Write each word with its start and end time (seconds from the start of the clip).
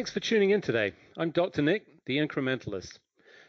Thanks 0.00 0.12
for 0.12 0.20
tuning 0.20 0.48
in 0.48 0.62
today. 0.62 0.94
I'm 1.18 1.30
Dr. 1.30 1.60
Nick, 1.60 2.06
the 2.06 2.16
incrementalist. 2.16 3.00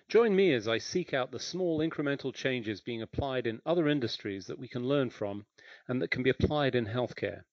Join 0.10 0.36
me 0.36 0.54
as 0.54 0.68
I 0.68 0.80
seek 0.80 1.14
out 1.14 1.32
the 1.32 1.40
small 1.40 1.80
incremental 1.80 2.34
changes 2.34 2.82
being 2.82 3.02
applied 3.02 3.48
in 3.48 3.62
other 3.66 3.88
industries 3.88 4.48
that 4.48 4.60
we 4.60 4.68
can 4.68 4.84
learn 4.86 5.12
from 5.12 5.46
and 5.88 6.02
that 6.02 6.12
can 6.12 6.24
be 6.24 6.30
applied 6.30 6.76
in 6.76 6.88
healthcare. 6.88 7.44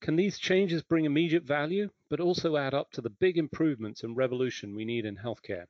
Can 0.00 0.16
these 0.16 0.40
changes 0.40 0.82
bring 0.82 1.04
immediate 1.04 1.44
value, 1.44 1.90
but 2.10 2.18
also 2.18 2.56
add 2.56 2.74
up 2.74 2.90
to 2.94 3.00
the 3.00 3.10
big 3.10 3.38
improvements 3.38 4.02
and 4.02 4.16
revolution 4.16 4.74
we 4.74 4.84
need 4.84 5.06
in 5.06 5.18
healthcare? 5.18 5.66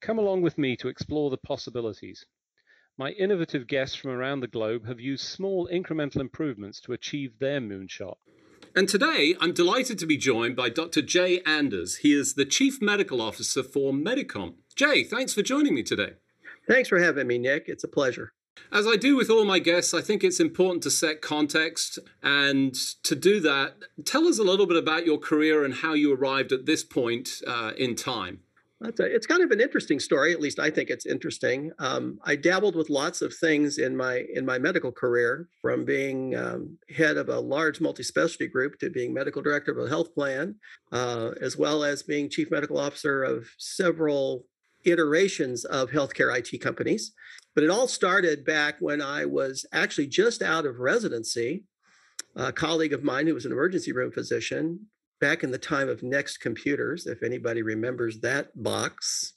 Come 0.00 0.18
along 0.18 0.40
with 0.40 0.56
me 0.56 0.76
to 0.78 0.88
explore 0.88 1.28
the 1.28 1.36
possibilities. 1.36 2.24
My 2.96 3.10
innovative 3.10 3.66
guests 3.66 3.94
from 3.94 4.12
around 4.12 4.40
the 4.40 4.48
globe 4.48 4.86
have 4.86 5.00
used 5.00 5.26
small 5.26 5.68
incremental 5.70 6.22
improvements 6.22 6.80
to 6.80 6.94
achieve 6.94 7.38
their 7.38 7.60
moonshot. 7.60 8.16
And 8.76 8.88
today, 8.88 9.36
I'm 9.40 9.52
delighted 9.52 10.00
to 10.00 10.06
be 10.06 10.16
joined 10.16 10.56
by 10.56 10.68
Dr. 10.68 11.00
Jay 11.00 11.40
Anders. 11.46 11.98
He 11.98 12.12
is 12.12 12.34
the 12.34 12.44
Chief 12.44 12.82
Medical 12.82 13.20
Officer 13.20 13.62
for 13.62 13.92
Medicomp. 13.92 14.54
Jay, 14.74 15.04
thanks 15.04 15.32
for 15.32 15.42
joining 15.42 15.76
me 15.76 15.84
today. 15.84 16.14
Thanks 16.66 16.88
for 16.88 16.98
having 16.98 17.28
me, 17.28 17.38
Nick. 17.38 17.66
It's 17.68 17.84
a 17.84 17.88
pleasure. 17.88 18.32
As 18.72 18.84
I 18.84 18.96
do 18.96 19.14
with 19.14 19.30
all 19.30 19.44
my 19.44 19.60
guests, 19.60 19.94
I 19.94 20.00
think 20.00 20.24
it's 20.24 20.40
important 20.40 20.82
to 20.82 20.90
set 20.90 21.22
context. 21.22 22.00
And 22.20 22.74
to 23.04 23.14
do 23.14 23.38
that, 23.40 23.76
tell 24.04 24.26
us 24.26 24.40
a 24.40 24.44
little 24.44 24.66
bit 24.66 24.76
about 24.76 25.06
your 25.06 25.18
career 25.18 25.64
and 25.64 25.74
how 25.74 25.94
you 25.94 26.12
arrived 26.12 26.50
at 26.50 26.66
this 26.66 26.82
point 26.82 27.42
uh, 27.46 27.72
in 27.78 27.94
time. 27.94 28.40
That's 28.84 29.00
a, 29.00 29.04
it's 29.04 29.26
kind 29.26 29.42
of 29.42 29.50
an 29.50 29.62
interesting 29.62 29.98
story. 29.98 30.32
At 30.32 30.40
least 30.40 30.58
I 30.58 30.70
think 30.70 30.90
it's 30.90 31.06
interesting. 31.06 31.72
Um, 31.78 32.18
I 32.22 32.36
dabbled 32.36 32.76
with 32.76 32.90
lots 32.90 33.22
of 33.22 33.34
things 33.34 33.78
in 33.78 33.96
my 33.96 34.24
in 34.34 34.44
my 34.44 34.58
medical 34.58 34.92
career, 34.92 35.48
from 35.62 35.86
being 35.86 36.36
um, 36.36 36.76
head 36.94 37.16
of 37.16 37.30
a 37.30 37.40
large 37.40 37.80
multi-specialty 37.80 38.48
group 38.48 38.78
to 38.80 38.90
being 38.90 39.14
medical 39.14 39.40
director 39.40 39.72
of 39.72 39.86
a 39.86 39.88
health 39.88 40.14
plan, 40.14 40.56
uh, 40.92 41.30
as 41.40 41.56
well 41.56 41.82
as 41.82 42.02
being 42.02 42.28
chief 42.28 42.50
medical 42.50 42.78
officer 42.78 43.22
of 43.22 43.48
several 43.58 44.44
iterations 44.84 45.64
of 45.64 45.88
healthcare 45.90 46.36
IT 46.36 46.60
companies. 46.60 47.12
But 47.54 47.64
it 47.64 47.70
all 47.70 47.88
started 47.88 48.44
back 48.44 48.76
when 48.80 49.00
I 49.00 49.24
was 49.24 49.64
actually 49.72 50.08
just 50.08 50.42
out 50.42 50.66
of 50.66 50.78
residency. 50.78 51.64
A 52.36 52.52
colleague 52.52 52.92
of 52.92 53.04
mine 53.04 53.28
who 53.28 53.34
was 53.34 53.46
an 53.46 53.52
emergency 53.52 53.92
room 53.92 54.10
physician 54.10 54.86
back 55.24 55.42
in 55.42 55.50
the 55.50 55.56
time 55.56 55.88
of 55.88 56.02
Next 56.02 56.36
Computers, 56.36 57.06
if 57.06 57.22
anybody 57.22 57.62
remembers 57.62 58.20
that 58.20 58.50
box, 58.62 59.32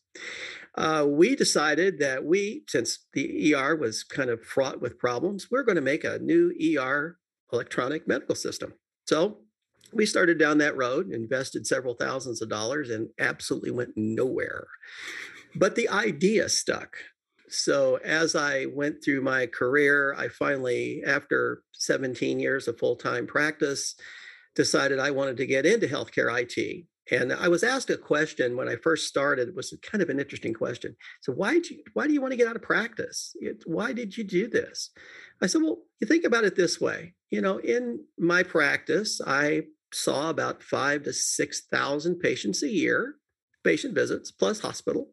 uh, 0.76 1.06
we 1.08 1.34
decided 1.34 1.98
that 2.00 2.26
we, 2.26 2.64
since 2.68 3.06
the 3.14 3.56
ER 3.56 3.74
was 3.74 4.04
kind 4.04 4.30
of 4.30 4.44
fraught 4.44 4.82
with 4.82 5.00
problems, 5.00 5.48
we're 5.50 5.64
going 5.64 5.78
to 5.78 5.82
make 5.82 6.04
a 6.04 6.20
new 6.20 6.54
ER 6.78 7.18
electronic 7.54 8.06
medical 8.06 8.36
system. 8.36 8.74
So 9.06 9.38
we 9.94 10.06
started 10.06 10.38
down 10.38 10.58
that 10.58 10.76
road, 10.76 11.10
invested 11.10 11.66
several 11.66 11.94
thousands 11.94 12.42
of 12.42 12.50
dollars, 12.50 12.90
and 12.90 13.08
absolutely 13.18 13.72
went 13.72 13.94
nowhere. 13.96 14.68
But 15.56 15.78
the 15.78 15.88
idea 15.88 16.50
stuck. 16.50 16.98
So 17.48 17.96
as 18.04 18.36
I 18.36 18.66
went 18.66 19.02
through 19.02 19.22
my 19.22 19.46
career, 19.46 20.14
I 20.18 20.28
finally, 20.28 21.02
after 21.08 21.64
17 21.72 22.42
years 22.42 22.68
of 22.68 22.78
full 22.78 22.98
time 22.98 23.26
practice, 23.26 23.96
decided 24.58 25.00
I 25.00 25.12
wanted 25.12 25.38
to 25.38 25.46
get 25.46 25.68
into 25.68 25.88
healthcare 25.88 26.30
IT. 26.42 26.86
And 27.12 27.32
I 27.32 27.48
was 27.48 27.64
asked 27.64 27.90
a 27.92 27.98
question 27.98 28.58
when 28.58 28.68
I 28.68 28.76
first 28.76 29.08
started. 29.08 29.48
It 29.48 29.56
was 29.56 29.74
kind 29.82 30.02
of 30.02 30.10
an 30.10 30.20
interesting 30.20 30.54
question. 30.54 30.98
So 31.22 31.32
why 31.32 31.54
did 31.54 31.70
you 31.70 31.84
why 31.94 32.08
do 32.08 32.14
you 32.14 32.20
want 32.20 32.32
to 32.32 32.38
get 32.38 32.48
out 32.48 32.58
of 32.58 32.62
practice? 32.64 33.34
Why 33.66 33.94
did 33.94 34.18
you 34.18 34.26
do 34.26 34.50
this? 34.50 34.90
I 35.42 35.48
said, 35.48 35.62
well, 35.62 35.78
you 36.02 36.08
think 36.08 36.26
about 36.26 36.44
it 36.44 36.58
this 36.58 36.82
way. 36.82 37.14
You 37.30 37.40
know, 37.40 37.60
in 37.60 38.04
my 38.18 38.44
practice, 38.44 39.22
I 39.26 39.68
saw 39.94 40.30
about 40.30 40.64
five 40.64 41.04
to 41.04 41.14
six 41.14 41.68
thousand 41.72 42.20
patients 42.20 42.64
a 42.64 42.70
year, 42.70 43.16
patient 43.64 43.94
visits 43.94 44.32
plus 44.32 44.60
hospital, 44.60 45.12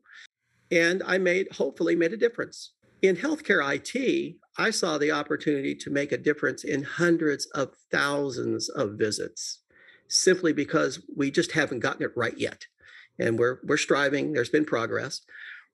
and 0.72 1.02
I 1.06 1.18
made 1.18 1.46
hopefully 1.52 1.94
made 1.94 2.12
a 2.12 2.16
difference 2.16 2.72
in 3.02 3.14
healthcare 3.14 3.62
IT. 3.76 4.36
I 4.56 4.70
saw 4.70 4.98
the 4.98 5.10
opportunity 5.10 5.74
to 5.76 5.90
make 5.90 6.12
a 6.12 6.18
difference 6.18 6.64
in 6.64 6.82
hundreds 6.82 7.46
of 7.46 7.74
thousands 7.90 8.68
of 8.68 8.92
visits 8.92 9.60
simply 10.08 10.52
because 10.52 11.00
we 11.16 11.30
just 11.30 11.52
haven't 11.52 11.80
gotten 11.80 12.02
it 12.02 12.16
right 12.16 12.38
yet. 12.38 12.66
And 13.18 13.38
we're 13.38 13.58
we're 13.64 13.76
striving, 13.76 14.32
there's 14.32 14.48
been 14.48 14.64
progress. 14.64 15.22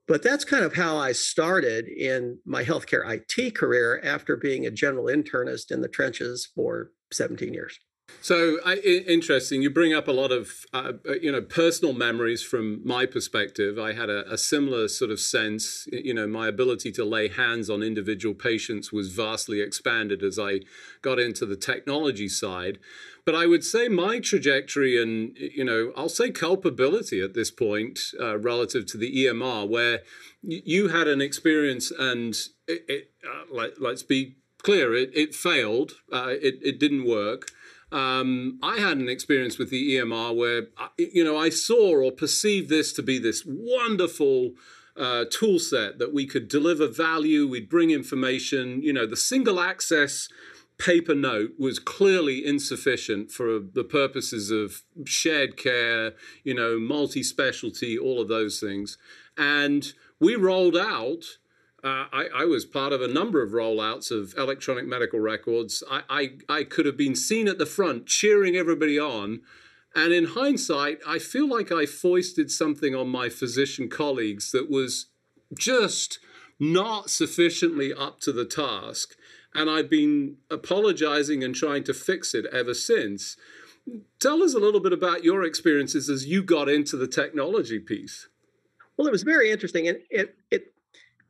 But 0.09 0.23
that's 0.23 0.45
kind 0.45 0.65
of 0.65 0.75
how 0.75 0.97
I 0.97 1.13
started 1.13 1.87
in 1.87 2.39
my 2.45 2.65
healthcare 2.65 3.09
IT 3.09 3.55
career 3.55 4.01
after 4.03 4.37
being 4.37 4.67
a 4.67 4.71
general 4.71 5.07
internist 5.07 5.71
in 5.71 5.83
the 5.83 5.89
trenches 5.89 6.49
for 6.55 6.91
17 7.12 7.55
years. 7.55 7.79
So 8.22 8.59
I, 8.66 8.76
interesting. 8.76 9.62
You 9.62 9.71
bring 9.71 9.94
up 9.94 10.06
a 10.06 10.12
lot 10.12 10.31
of 10.31 10.66
uh, 10.75 10.93
you 11.21 11.32
know 11.32 11.41
personal 11.41 11.94
memories 11.94 12.43
from 12.43 12.87
my 12.87 13.06
perspective. 13.06 13.78
I 13.78 13.94
had 13.94 14.10
a, 14.10 14.31
a, 14.31 14.37
similar 14.37 14.88
sort 14.88 15.10
of 15.10 15.21
sense. 15.21 15.87
You 15.91 16.12
know, 16.12 16.26
my 16.26 16.49
ability 16.49 16.93
to 16.93 17.04
lay 17.04 17.28
hands 17.28 17.70
on 17.70 17.82
individual 17.82 18.34
patients 18.34 18.93
was 18.93 19.09
vastly 19.09 19.62
expanded 19.62 20.22
as 20.22 20.38
I 20.38 20.60
got 21.00 21.19
into 21.19 21.47
the 21.47 21.56
technology 21.56 22.28
side. 22.28 22.78
But 23.25 23.34
I 23.34 23.47
would 23.47 23.65
say 23.65 23.88
my 23.88 24.20
trajectory 24.20 25.00
and 25.00 25.37
you 25.38 25.65
know 25.65 25.93
I'll 25.97 26.10
say 26.10 26.31
culpability 26.31 27.22
at 27.22 27.32
this 27.32 27.50
point 27.50 28.00
uh, 28.20 28.38
relative 28.38 28.84
to 28.87 28.99
the 28.99 29.25
EMR, 29.25 29.66
where 29.66 30.00
you 30.43 30.88
had 30.88 31.09
an 31.09 31.22
experience 31.22 31.91
and 31.91 32.34
it, 32.66 32.84
it, 32.87 33.10
uh, 33.26 33.44
let, 33.50 33.81
us 33.81 34.03
be 34.03 34.37
clear, 34.62 34.94
it, 34.94 35.10
it 35.15 35.34
failed. 35.34 35.93
Uh, 36.12 36.28
it, 36.28 36.59
it 36.62 36.78
didn't 36.78 37.04
work 37.06 37.50
um, 37.93 38.59
I 38.62 38.78
had 38.78 38.99
an 38.99 39.09
experience 39.09 39.59
with 39.59 39.71
the 39.71 39.97
EMR 39.97 40.37
where, 40.37 40.69
you 40.99 41.25
know, 41.25 41.37
I 41.37 41.49
saw 41.49 41.97
or 41.97 42.12
perceived 42.12 42.69
this 42.69 42.93
to 42.95 43.03
be 43.03 43.19
this 43.19 43.45
wonderful 43.47 44.53
uh, 44.97 45.25
tool 45.31 45.59
set 45.59 45.99
that 45.99 46.12
we 46.12 46.27
could 46.27 46.49
deliver 46.49 46.87
value, 46.87 47.49
we'd 47.49 47.69
bring 47.69 47.91
information. 47.91 48.83
You 48.83 48.93
know, 48.93 49.06
the 49.06 49.17
single 49.17 49.59
access 49.59 50.29
paper 50.79 51.15
note 51.15 51.53
was 51.59 51.79
clearly 51.79 52.45
insufficient 52.45 53.31
for 53.31 53.59
the 53.61 53.84
purposes 53.84 54.50
of 54.50 54.83
shared 55.05 55.56
care, 55.56 56.12
you 56.43 56.55
know, 56.55 56.79
multi 56.79 57.23
specialty, 57.23 57.99
all 57.99 58.21
of 58.21 58.29
those 58.29 58.61
things. 58.61 58.99
And 59.37 59.93
we 60.19 60.37
rolled 60.37 60.77
out 60.77 61.39
uh, 61.83 62.07
I, 62.13 62.27
I, 62.35 62.45
was 62.45 62.65
part 62.65 62.93
of 62.93 63.01
a 63.01 63.09
number 63.09 63.43
of 63.43 63.53
rollouts 63.53 64.11
of 64.11 64.35
electronic 64.37 64.87
medical 64.87 65.19
records. 65.19 65.83
I, 65.91 66.03
I, 66.09 66.31
I, 66.49 66.65
could 66.65 66.85
have 66.85 66.97
been 66.97 67.15
seen 67.15 67.49
at 67.49 67.59
the 67.59 67.67
front 67.67 68.07
cheering 68.07 68.57
everybody 68.57 68.99
on. 68.99 69.41
And 69.95 70.13
in 70.13 70.27
hindsight, 70.27 70.99
I 71.07 71.19
feel 71.19 71.49
like 71.49 71.73
I 71.73 71.87
foisted 71.87 72.51
something 72.51 72.95
on 72.95 73.09
my 73.09 73.29
physician 73.29 73.89
colleagues 73.89 74.53
that 74.53 74.71
was 74.71 75.07
just 75.57 76.19
not 76.59 77.09
sufficiently 77.09 77.93
up 77.93 78.21
to 78.21 78.33
the 78.33 78.45
task. 78.45 79.17
And 79.55 79.69
I've 79.69 79.91
been 79.91 80.37
apologizing 80.51 81.43
and 81.43 81.55
trying 81.55 81.85
to 81.85 81.95
fix 81.95 82.35
it 82.35 82.47
ever 82.53 82.75
since. 82.75 83.37
Tell 84.21 84.43
us 84.43 84.55
a 84.55 84.61
little 84.61 84.81
bit 84.81 84.93
about 84.93 85.25
your 85.25 85.43
experiences 85.43 86.09
as 86.09 86.27
you 86.27 86.43
got 86.43 86.69
into 86.69 86.97
the 86.97 87.09
technology 87.09 87.79
piece. 87.79 88.29
Well, 88.97 89.09
it 89.09 89.12
was 89.12 89.23
very 89.23 89.51
interesting. 89.51 89.89
And 89.89 89.99
it, 90.11 90.37
it 90.51 90.75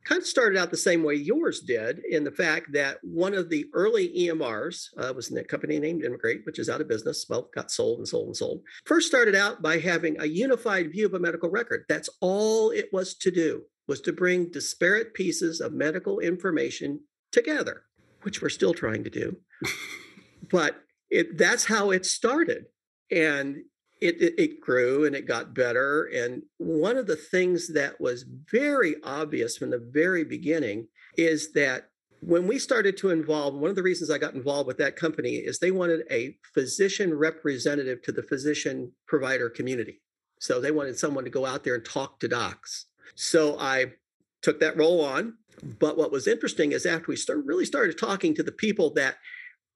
kind 0.03 0.21
of 0.21 0.27
started 0.27 0.57
out 0.57 0.71
the 0.71 0.77
same 0.77 1.03
way 1.03 1.15
yours 1.15 1.59
did 1.59 1.99
in 2.09 2.23
the 2.23 2.31
fact 2.31 2.71
that 2.73 2.97
one 3.03 3.33
of 3.33 3.49
the 3.49 3.65
early 3.73 4.09
EMRs 4.09 4.89
uh, 4.97 5.13
was 5.13 5.31
a 5.31 5.43
company 5.43 5.79
named 5.79 6.03
Immigrate, 6.03 6.41
which 6.45 6.59
is 6.59 6.69
out 6.69 6.81
of 6.81 6.87
business. 6.87 7.25
Well, 7.29 7.49
got 7.53 7.71
sold 7.71 7.99
and 7.99 8.07
sold 8.07 8.27
and 8.27 8.37
sold. 8.37 8.61
First 8.85 9.07
started 9.07 9.35
out 9.35 9.61
by 9.61 9.77
having 9.77 10.19
a 10.19 10.25
unified 10.25 10.91
view 10.91 11.05
of 11.05 11.13
a 11.13 11.19
medical 11.19 11.49
record. 11.49 11.85
That's 11.87 12.09
all 12.19 12.71
it 12.71 12.89
was 12.91 13.15
to 13.15 13.31
do, 13.31 13.63
was 13.87 14.01
to 14.01 14.13
bring 14.13 14.49
disparate 14.49 15.13
pieces 15.13 15.61
of 15.61 15.73
medical 15.73 16.19
information 16.19 17.01
together, 17.31 17.83
which 18.23 18.41
we're 18.41 18.49
still 18.49 18.73
trying 18.73 19.03
to 19.03 19.09
do. 19.09 19.37
but 20.51 20.81
it, 21.09 21.37
that's 21.37 21.65
how 21.65 21.91
it 21.91 22.05
started. 22.05 22.65
And 23.11 23.63
it, 24.01 24.21
it, 24.21 24.33
it, 24.37 24.61
grew 24.61 25.05
and 25.05 25.15
it 25.15 25.27
got 25.27 25.53
better. 25.53 26.05
And 26.05 26.43
one 26.57 26.97
of 26.97 27.07
the 27.07 27.15
things 27.15 27.71
that 27.73 28.01
was 28.01 28.25
very 28.51 28.95
obvious 29.03 29.57
from 29.57 29.69
the 29.69 29.89
very 29.91 30.23
beginning 30.23 30.87
is 31.17 31.53
that 31.53 31.89
when 32.19 32.47
we 32.47 32.59
started 32.59 32.97
to 32.97 33.09
involve, 33.09 33.53
one 33.55 33.69
of 33.69 33.75
the 33.75 33.83
reasons 33.83 34.09
I 34.11 34.17
got 34.17 34.33
involved 34.33 34.67
with 34.67 34.77
that 34.77 34.95
company 34.95 35.35
is 35.35 35.59
they 35.59 35.71
wanted 35.71 36.01
a 36.11 36.35
physician 36.53 37.13
representative 37.13 38.01
to 38.03 38.11
the 38.11 38.23
physician 38.23 38.91
provider 39.07 39.49
community. 39.49 40.01
So 40.39 40.59
they 40.59 40.71
wanted 40.71 40.97
someone 40.97 41.23
to 41.23 41.29
go 41.29 41.45
out 41.45 41.63
there 41.63 41.75
and 41.75 41.85
talk 41.85 42.19
to 42.19 42.27
docs. 42.27 42.85
So 43.15 43.57
I 43.59 43.93
took 44.41 44.59
that 44.59 44.77
role 44.77 45.03
on. 45.03 45.35
But 45.79 45.97
what 45.97 46.11
was 46.11 46.27
interesting 46.27 46.71
is 46.71 46.85
after 46.85 47.07
we 47.09 47.15
start, 47.15 47.45
really 47.45 47.65
started 47.65 47.97
talking 47.97 48.33
to 48.35 48.43
the 48.43 48.51
people 48.51 48.91
that 48.93 49.17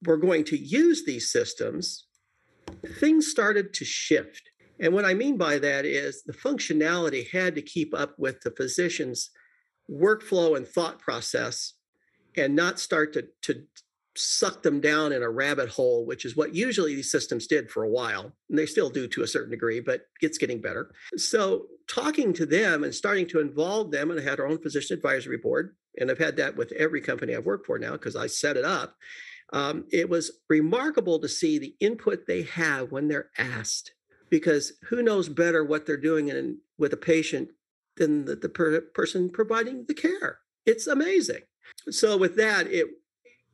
were 0.04 0.18
going 0.18 0.44
to 0.45 0.57
use 0.57 1.04
these 1.06 1.31
systems, 1.31 2.05
things 3.00 3.27
started 3.27 3.73
to 3.73 3.85
shift. 3.85 4.50
And 4.79 4.94
what 4.94 5.06
I 5.06 5.13
mean 5.13 5.38
by 5.38 5.59
that 5.59 5.85
is 5.85 6.23
the 6.23 6.33
functionality 6.33 7.29
had 7.29 7.56
to 7.56 7.62
keep 7.62 7.94
up 7.94 8.17
with 8.17 8.41
the 8.41 8.51
physician's 8.51 9.29
workflow 9.89 10.57
and 10.57 10.67
thought 10.67 11.00
process 11.00 11.73
and 12.35 12.56
not 12.56 12.79
start 12.79 13.13
to, 13.13 13.27
to 13.44 13.63
sucked 14.17 14.63
them 14.63 14.79
down 14.79 15.12
in 15.12 15.23
a 15.23 15.29
rabbit 15.29 15.69
hole, 15.69 16.06
which 16.06 16.25
is 16.25 16.35
what 16.35 16.56
usually 16.56 16.95
these 16.95 17.12
systems 17.12 17.47
did 17.47 17.69
for 17.69 17.83
a 17.83 17.89
while. 17.89 18.31
And 18.50 18.57
they 18.57 18.65
still 18.65 18.89
do 18.89 19.07
to 19.07 19.23
a 19.23 19.27
certain 19.27 19.51
degree, 19.51 19.79
but 19.79 20.01
it's 20.21 20.38
getting 20.38 20.61
better. 20.61 20.91
So, 21.18 21.68
talking 21.88 22.33
to 22.33 22.45
them 22.45 22.83
and 22.83 22.95
starting 22.95 23.27
to 23.27 23.39
involve 23.39 23.91
them, 23.91 24.09
and 24.09 24.19
I 24.19 24.23
had 24.23 24.39
our 24.39 24.47
own 24.47 24.59
physician 24.59 24.97
advisory 24.97 25.38
board, 25.38 25.75
and 26.00 26.09
I've 26.09 26.18
had 26.18 26.38
that 26.38 26.56
with 26.56 26.71
every 26.73 27.01
company 27.01 27.35
I've 27.35 27.45
worked 27.45 27.68
for 27.68 27.77
now 27.77 27.91
because 27.94 28.15
I 28.15 28.27
set 28.27 28.57
it 28.57 28.65
up. 28.65 28.95
Um, 29.53 29.86
it 29.92 30.09
was 30.09 30.39
remarkable 30.50 31.19
to 31.19 31.30
see 31.30 31.59
the 31.59 31.75
input 31.80 32.25
they 32.27 32.44
have 32.44 32.92
when 32.92 33.07
they're 33.07 33.30
asked, 33.38 33.94
because 34.30 34.74
who 34.89 35.01
knows 35.01 35.30
better 35.30 35.63
what 35.63 35.86
they're 35.86 35.97
doing 35.97 36.30
in, 36.30 36.57
with 36.77 36.94
a 36.94 36.97
patient 36.97 37.50
than 37.97 38.25
the, 38.25 38.36
the 38.36 38.50
per- 38.50 38.81
person 38.81 39.30
providing 39.30 39.86
the 39.88 39.94
care? 39.94 40.39
It's 40.65 40.88
amazing. 40.88 41.42
So, 41.89 42.18
with 42.18 42.36
that, 42.38 42.68
it 42.68 42.88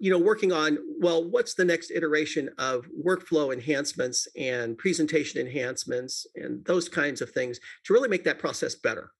you 0.02 0.10
know, 0.10 0.18
working 0.18 0.52
on, 0.52 0.80
well, 1.00 1.24
what's 1.30 1.54
the 1.54 1.64
next 1.64 1.92
iteration 1.92 2.50
of 2.58 2.88
workflow 3.06 3.54
enhancements 3.54 4.28
and 4.36 4.76
presentation 4.76 5.40
enhancements 5.40 6.26
and 6.34 6.66
those 6.66 6.90
kinds 6.90 7.22
of 7.22 7.30
things 7.30 7.60
to 7.84 7.94
really 7.94 8.10
make 8.10 8.24
that 8.24 8.40
process 8.40 8.74
better 8.74 9.12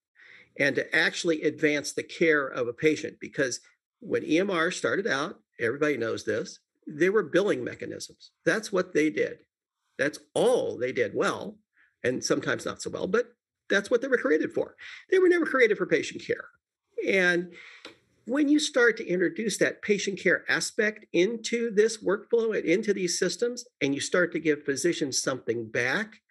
and 0.60 0.76
to 0.76 0.96
actually 0.96 1.44
advance 1.44 1.94
the 1.94 2.02
care 2.02 2.48
of 2.48 2.68
a 2.68 2.74
patient. 2.74 3.18
Because 3.22 3.60
when 4.00 4.24
EMR 4.24 4.74
started 4.74 5.06
out, 5.06 5.41
everybody 5.60 5.98
knows 5.98 6.24
this, 6.26 6.60
they 6.88 7.10
were 7.10 7.24
billing 7.24 7.64
mechanisms. 7.64 8.32
That's 8.46 8.72
what 8.72 8.94
they 8.94 9.10
did. 9.10 9.40
That's 9.98 10.20
all 10.34 10.78
they 10.78 10.92
did 10.92 11.14
well, 11.14 11.58
and 12.04 12.24
sometimes 12.24 12.66
not 12.66 12.82
so 12.82 12.90
well, 12.90 13.08
but 13.08 13.34
that's 13.70 13.90
what 13.90 14.02
they 14.02 14.08
were 14.08 14.18
created 14.18 14.52
for. 14.52 14.76
They 15.10 15.20
were 15.20 15.30
never 15.30 15.46
created 15.46 15.78
for 15.78 15.86
patient 15.86 16.24
care. 16.26 16.46
And 17.08 17.54
when 18.26 18.48
you 18.48 18.60
start 18.60 18.98
to 18.98 19.08
introduce 19.08 19.58
that 19.58 19.82
patient 19.82 20.20
care 20.20 20.44
aspect 20.50 21.06
into 21.14 21.72
this 21.72 22.04
workflow 22.04 22.58
and 22.58 22.66
into 22.66 22.94
these 22.94 23.18
systems, 23.18 23.66
and 23.82 23.94
you 23.94 24.02
start 24.02 24.32
to 24.34 24.40
give 24.40 24.64
physicians 24.64 25.22
something 25.22 25.70
back 25.70 26.22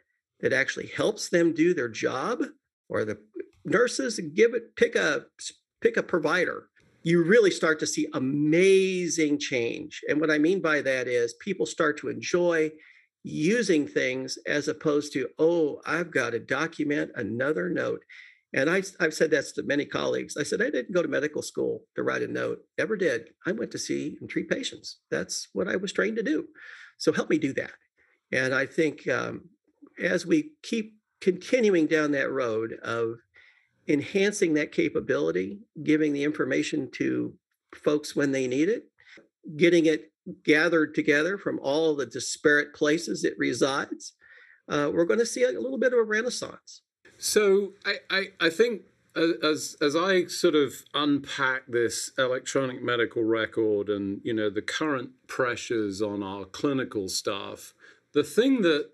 that 0.40 0.52
actually 0.52 0.86
helps 0.96 1.28
them 1.28 1.52
do 1.52 1.74
their 1.74 1.88
job, 1.88 2.42
or 2.88 3.04
the 3.04 3.18
nurses 3.64 4.18
give 4.34 4.54
it 4.54 4.74
pick 4.76 4.94
a 4.94 5.26
pick 5.80 5.96
a 5.96 6.02
provider, 6.02 6.69
you 7.02 7.22
really 7.24 7.50
start 7.50 7.78
to 7.80 7.86
see 7.86 8.06
amazing 8.12 9.38
change. 9.38 10.00
And 10.08 10.20
what 10.20 10.30
I 10.30 10.38
mean 10.38 10.60
by 10.60 10.82
that 10.82 11.08
is 11.08 11.34
people 11.40 11.66
start 11.66 11.98
to 11.98 12.08
enjoy 12.08 12.70
using 13.22 13.86
things 13.86 14.38
as 14.46 14.68
opposed 14.68 15.12
to, 15.12 15.28
oh, 15.38 15.80
I've 15.86 16.10
got 16.10 16.30
to 16.30 16.38
document 16.38 17.10
another 17.14 17.68
note. 17.68 18.02
And 18.52 18.68
I, 18.68 18.82
I've 18.98 19.14
said 19.14 19.30
that 19.30 19.44
to 19.54 19.62
many 19.62 19.84
colleagues. 19.84 20.36
I 20.36 20.42
said, 20.42 20.60
I 20.60 20.70
didn't 20.70 20.92
go 20.92 21.02
to 21.02 21.08
medical 21.08 21.42
school 21.42 21.82
to 21.94 22.02
write 22.02 22.22
a 22.22 22.26
note, 22.26 22.58
never 22.78 22.96
did. 22.96 23.28
I 23.46 23.52
went 23.52 23.70
to 23.72 23.78
see 23.78 24.16
and 24.20 24.28
treat 24.28 24.48
patients. 24.48 24.98
That's 25.10 25.48
what 25.52 25.68
I 25.68 25.76
was 25.76 25.92
trained 25.92 26.16
to 26.16 26.22
do. 26.22 26.46
So 26.98 27.12
help 27.12 27.30
me 27.30 27.38
do 27.38 27.52
that. 27.54 27.72
And 28.32 28.54
I 28.54 28.66
think 28.66 29.08
um, 29.08 29.48
as 30.02 30.26
we 30.26 30.52
keep 30.62 30.94
continuing 31.20 31.86
down 31.86 32.12
that 32.12 32.32
road 32.32 32.74
of 32.82 33.14
enhancing 33.90 34.54
that 34.54 34.72
capability, 34.72 35.58
giving 35.82 36.12
the 36.12 36.24
information 36.24 36.90
to 36.92 37.34
folks 37.74 38.16
when 38.16 38.32
they 38.32 38.46
need 38.46 38.68
it, 38.68 38.84
getting 39.56 39.86
it 39.86 40.12
gathered 40.44 40.94
together 40.94 41.36
from 41.36 41.58
all 41.60 41.94
the 41.94 42.06
disparate 42.06 42.74
places 42.74 43.24
it 43.24 43.34
resides, 43.38 44.12
uh, 44.68 44.90
we're 44.92 45.04
going 45.04 45.18
to 45.18 45.26
see 45.26 45.42
a 45.42 45.48
little 45.48 45.78
bit 45.78 45.92
of 45.92 45.98
a 45.98 46.04
renaissance. 46.04 46.82
So 47.18 47.72
I, 47.84 47.96
I, 48.10 48.24
I 48.40 48.50
think 48.50 48.82
as 49.16 49.76
as 49.80 49.96
I 49.96 50.26
sort 50.26 50.54
of 50.54 50.84
unpack 50.94 51.66
this 51.66 52.12
electronic 52.16 52.82
medical 52.82 53.24
record 53.24 53.88
and 53.88 54.20
you 54.22 54.32
know 54.32 54.48
the 54.48 54.62
current 54.62 55.10
pressures 55.26 56.00
on 56.00 56.22
our 56.22 56.44
clinical 56.44 57.08
staff, 57.08 57.74
the 58.14 58.22
thing 58.22 58.62
that 58.62 58.90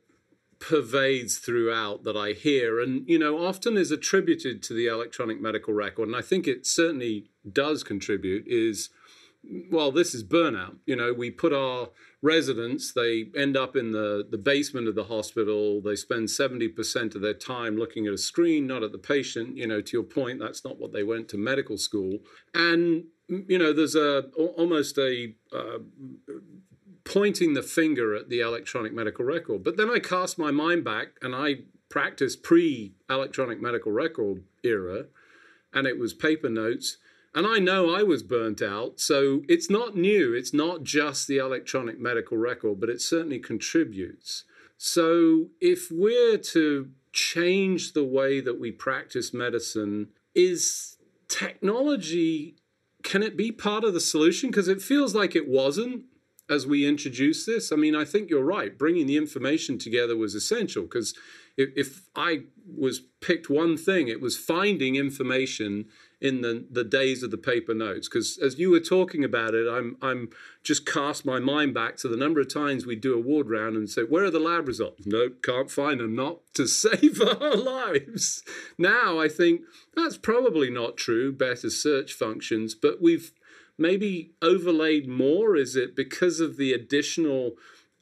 pervades 0.58 1.38
throughout 1.38 2.05
that 2.05 2.17
I 2.17 2.32
hear 2.32 2.81
and 2.81 3.08
you 3.08 3.19
know 3.19 3.44
often 3.44 3.76
is 3.76 3.91
attributed 3.91 4.62
to 4.64 4.75
the 4.75 4.87
electronic 4.87 5.41
medical 5.41 5.75
record 5.75 6.08
and 6.08 6.17
I 6.17 6.23
think 6.23 6.47
it 6.47 6.67
certainly 6.67 7.31
does 7.50 7.82
contribute 7.82 8.44
is 8.47 8.88
well 9.70 9.93
this 9.93 10.14
is 10.14 10.25
burnout 10.25 10.76
you 10.87 10.97
know 10.97 11.12
we 11.12 11.31
put 11.31 11.53
our 11.53 11.88
residents, 12.26 12.93
they 12.93 13.26
end 13.37 13.56
up 13.56 13.76
in 13.76 13.93
the, 13.93 14.26
the 14.29 14.37
basement 14.37 14.88
of 14.88 14.94
the 14.94 15.05
hospital. 15.05 15.81
They 15.81 15.97
spend 15.97 16.29
70% 16.29 17.14
of 17.14 17.23
their 17.23 17.35
time 17.35 17.76
looking 17.76 18.06
at 18.06 18.12
a 18.12 18.19
screen, 18.19 18.67
not 18.67 18.82
at 18.82 18.93
the 18.93 18.99
patient. 18.99 19.56
You 19.56 19.67
know, 19.67 19.81
to 19.81 19.97
your 19.97 20.03
point, 20.03 20.41
that's 20.41 20.64
not 20.64 20.79
what 20.79 20.93
they 20.93 21.05
went 21.05 21.29
to 21.29 21.38
medical 21.38 21.79
school. 21.79 22.19
And, 22.55 23.05
you 23.29 23.58
know, 23.58 23.73
there's 23.73 23.94
a 23.94 24.25
almost 24.37 24.99
a 24.99 25.35
uh, 25.53 25.79
pointing 27.06 27.55
the 27.55 27.62
finger 27.62 28.14
at 28.14 28.29
the 28.29 28.41
electronic 28.41 28.93
medical 28.93 29.25
record. 29.25 29.64
But 29.64 29.79
then 29.79 29.88
I 29.88 29.99
cast 29.99 30.38
my 30.38 30.50
mind 30.50 30.85
back 30.85 31.08
and 31.23 31.35
I 31.35 31.61
practiced 31.88 32.43
pre 32.43 32.93
electronic 33.08 33.62
medical 33.62 33.93
record 33.93 34.43
era, 34.62 35.06
and 35.73 35.87
it 35.87 35.99
was 35.99 36.12
paper 36.12 36.50
notes 36.50 36.99
and 37.37 37.47
I 37.47 37.58
know 37.58 37.94
I 37.94 38.03
was 38.03 38.23
burnt 38.23 38.62
out. 38.62 38.99
So 38.99 39.43
it's 39.47 39.69
not 39.69 39.94
new. 39.94 40.32
It's 40.32 40.55
not 40.55 40.85
just 40.85 41.29
the 41.29 41.37
electronic 41.37 42.00
medical 42.00 42.38
record, 42.38 42.81
but 42.81 42.88
it 42.88 43.03
certainly 43.03 43.38
contributes. 43.38 44.44
So 44.79 45.49
if 45.61 45.91
we're 45.91 46.38
to 46.38 46.88
change 47.12 47.93
the 47.93 48.05
way 48.05 48.41
that 48.41 48.58
we 48.58 48.73
practice 48.73 49.35
medicine, 49.35 50.08
is 50.35 50.97
technology, 51.29 52.56
can 53.03 53.23
it 53.23 53.37
be 53.37 53.53
part 53.53 53.85
of 53.85 53.93
the 53.93 54.00
solution? 54.00 54.50
Because 54.50 54.69
it 54.69 54.81
feels 54.81 55.14
like 55.14 55.37
it 55.37 55.47
wasn't 55.47 56.05
as 56.48 56.66
we 56.66 56.87
introduced 56.87 57.46
this. 57.46 57.72
I 57.72 57.76
mean, 57.76 57.94
I 57.94 58.04
think 58.04 58.31
you're 58.31 58.44
right. 58.44 58.76
Bringing 58.76 59.06
the 59.06 59.16
information 59.16 59.78
together 59.78 60.16
was 60.16 60.34
essential 60.34 60.82
because 60.82 61.14
if, 61.56 61.70
if 61.76 62.08
I 62.14 62.43
was 62.66 63.00
picked 63.20 63.48
one 63.48 63.76
thing, 63.76 64.08
it 64.08 64.20
was 64.20 64.37
finding 64.37 64.96
information 64.96 65.87
in 66.20 66.40
the, 66.40 66.64
the 66.70 66.84
days 66.84 67.22
of 67.22 67.31
the 67.31 67.37
paper 67.37 67.75
notes 67.75 68.08
because 68.08 68.38
as 68.38 68.58
you 68.58 68.70
were 68.70 68.81
talking 68.81 69.22
about 69.22 69.54
it 69.54 69.69
i'm 69.70 69.96
i'm 70.00 70.31
just 70.62 70.87
cast 70.87 71.26
my 71.26 71.38
mind 71.38 71.75
back 71.75 71.96
to 71.96 72.08
the 72.08 72.16
number 72.16 72.40
of 72.40 72.52
times 72.52 72.87
we 72.87 72.96
do 72.96 73.14
a 73.14 73.20
ward 73.20 73.50
round 73.50 73.76
and 73.76 73.90
say 73.90 74.02
where 74.02 74.25
are 74.25 74.31
the 74.31 74.38
lab 74.38 74.66
results 74.66 75.06
nope 75.06 75.43
can't 75.43 75.70
find 75.70 76.00
them 76.00 76.14
not 76.14 76.38
to 76.54 76.66
save 76.66 77.20
our 77.20 77.54
lives 77.54 78.43
now 78.78 79.20
i 79.20 79.29
think 79.29 79.60
that's 79.94 80.17
probably 80.17 80.70
not 80.70 80.96
true 80.96 81.31
better 81.31 81.69
search 81.69 82.15
functions 82.15 82.74
but 82.74 83.03
we've 83.03 83.32
maybe 83.78 84.32
overlaid 84.42 85.08
more 85.08 85.56
is 85.56 85.76
it 85.76 85.94
because 85.94 86.40
of 86.40 86.56
the 86.56 86.72
additional 86.72 87.52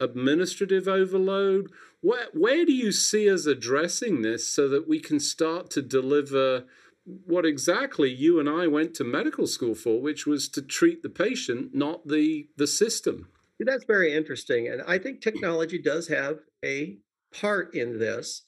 administrative 0.01 0.89
overload 0.89 1.71
where 2.01 2.27
where 2.33 2.67
do 2.67 2.73
you 2.73 2.93
see 2.93 3.31
us 3.31 3.47
addressing 3.47 4.23
this 4.23 4.47
so 4.47 4.69
that 4.69 4.87
we 4.87 5.01
can 5.01 5.19
start 5.19 5.71
to 5.71 5.81
deliver 5.81 6.65
what 7.05 7.45
exactly 7.45 8.11
you 8.11 8.41
and 8.41 8.49
I 8.49 8.67
went 8.67 8.95
to 8.95 9.05
medical 9.05 9.47
school 9.47 9.75
for, 9.75 10.01
which 10.01 10.27
was 10.27 10.49
to 10.51 10.63
treat 10.63 11.03
the 11.03 11.11
patient, 11.11 11.75
not 11.75 12.09
the 12.09 12.49
the 12.57 12.67
system. 12.67 13.29
That's 13.61 13.85
very 13.85 14.13
interesting, 14.13 14.69
and 14.69 14.83
I 14.87 14.99
think 14.99 15.21
technology 15.21 15.81
does 15.81 16.09
have 16.09 16.41
a 16.65 16.99
part 17.33 17.75
in 17.75 17.99
this. 17.99 18.43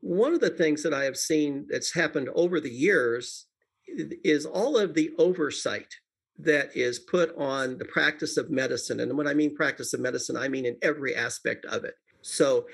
One 0.00 0.34
of 0.34 0.40
the 0.40 0.50
things 0.50 0.82
that 0.82 0.94
I 0.94 1.04
have 1.04 1.16
seen 1.16 1.66
that's 1.68 1.94
happened 1.94 2.28
over 2.34 2.60
the 2.60 2.70
years 2.70 3.46
is 3.86 4.46
all 4.46 4.78
of 4.78 4.94
the 4.94 5.10
oversight 5.18 5.96
that 6.38 6.74
is 6.76 6.98
put 6.98 7.36
on 7.36 7.78
the 7.78 7.84
practice 7.84 8.36
of 8.36 8.50
medicine. 8.50 9.00
And 9.00 9.16
when 9.16 9.26
I 9.26 9.34
mean 9.34 9.54
practice 9.54 9.92
of 9.92 10.00
medicine, 10.00 10.36
I 10.36 10.48
mean 10.48 10.66
in 10.66 10.76
every 10.82 11.14
aspect 11.14 11.64
of 11.66 11.84
it. 11.84 11.94
So 12.22 12.66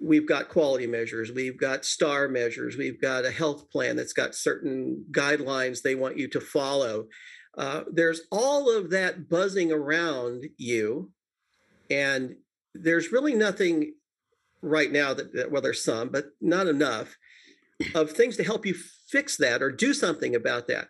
we've 0.00 0.26
got 0.26 0.48
quality 0.48 0.86
measures, 0.86 1.32
we've 1.32 1.58
got 1.58 1.84
star 1.84 2.28
measures, 2.28 2.76
we've 2.76 3.00
got 3.00 3.24
a 3.24 3.30
health 3.30 3.70
plan 3.70 3.96
that's 3.96 4.12
got 4.12 4.34
certain 4.34 5.04
guidelines 5.12 5.82
they 5.82 5.94
want 5.94 6.18
you 6.18 6.28
to 6.28 6.40
follow. 6.40 7.06
Uh, 7.56 7.82
there's 7.90 8.22
all 8.30 8.74
of 8.74 8.90
that 8.90 9.28
buzzing 9.28 9.70
around 9.70 10.46
you, 10.56 11.10
and 11.90 12.36
there's 12.74 13.12
really 13.12 13.34
nothing 13.34 13.92
right 14.62 14.90
now 14.90 15.12
that, 15.12 15.34
that 15.34 15.50
well, 15.50 15.62
there's 15.62 15.84
some, 15.84 16.08
but 16.08 16.26
not 16.40 16.66
enough 16.66 17.16
of 17.94 18.12
things 18.12 18.36
to 18.36 18.44
help 18.44 18.64
you 18.64 18.74
fix 19.08 19.36
that 19.36 19.62
or 19.62 19.70
do 19.70 19.92
something 19.92 20.34
about 20.34 20.66
that. 20.68 20.88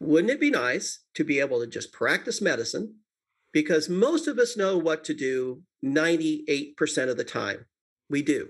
Wouldn't 0.00 0.32
it 0.32 0.40
be 0.40 0.50
nice 0.50 1.00
to 1.14 1.24
be 1.24 1.40
able 1.40 1.60
to 1.60 1.66
just 1.66 1.92
practice 1.92 2.42
medicine? 2.42 2.96
Because 3.52 3.88
most 3.88 4.28
of 4.28 4.38
us 4.38 4.56
know 4.56 4.76
what 4.76 5.04
to 5.04 5.14
do 5.14 5.62
98% 5.84 7.08
of 7.08 7.16
the 7.16 7.24
time 7.24 7.66
we 8.10 8.22
do. 8.22 8.48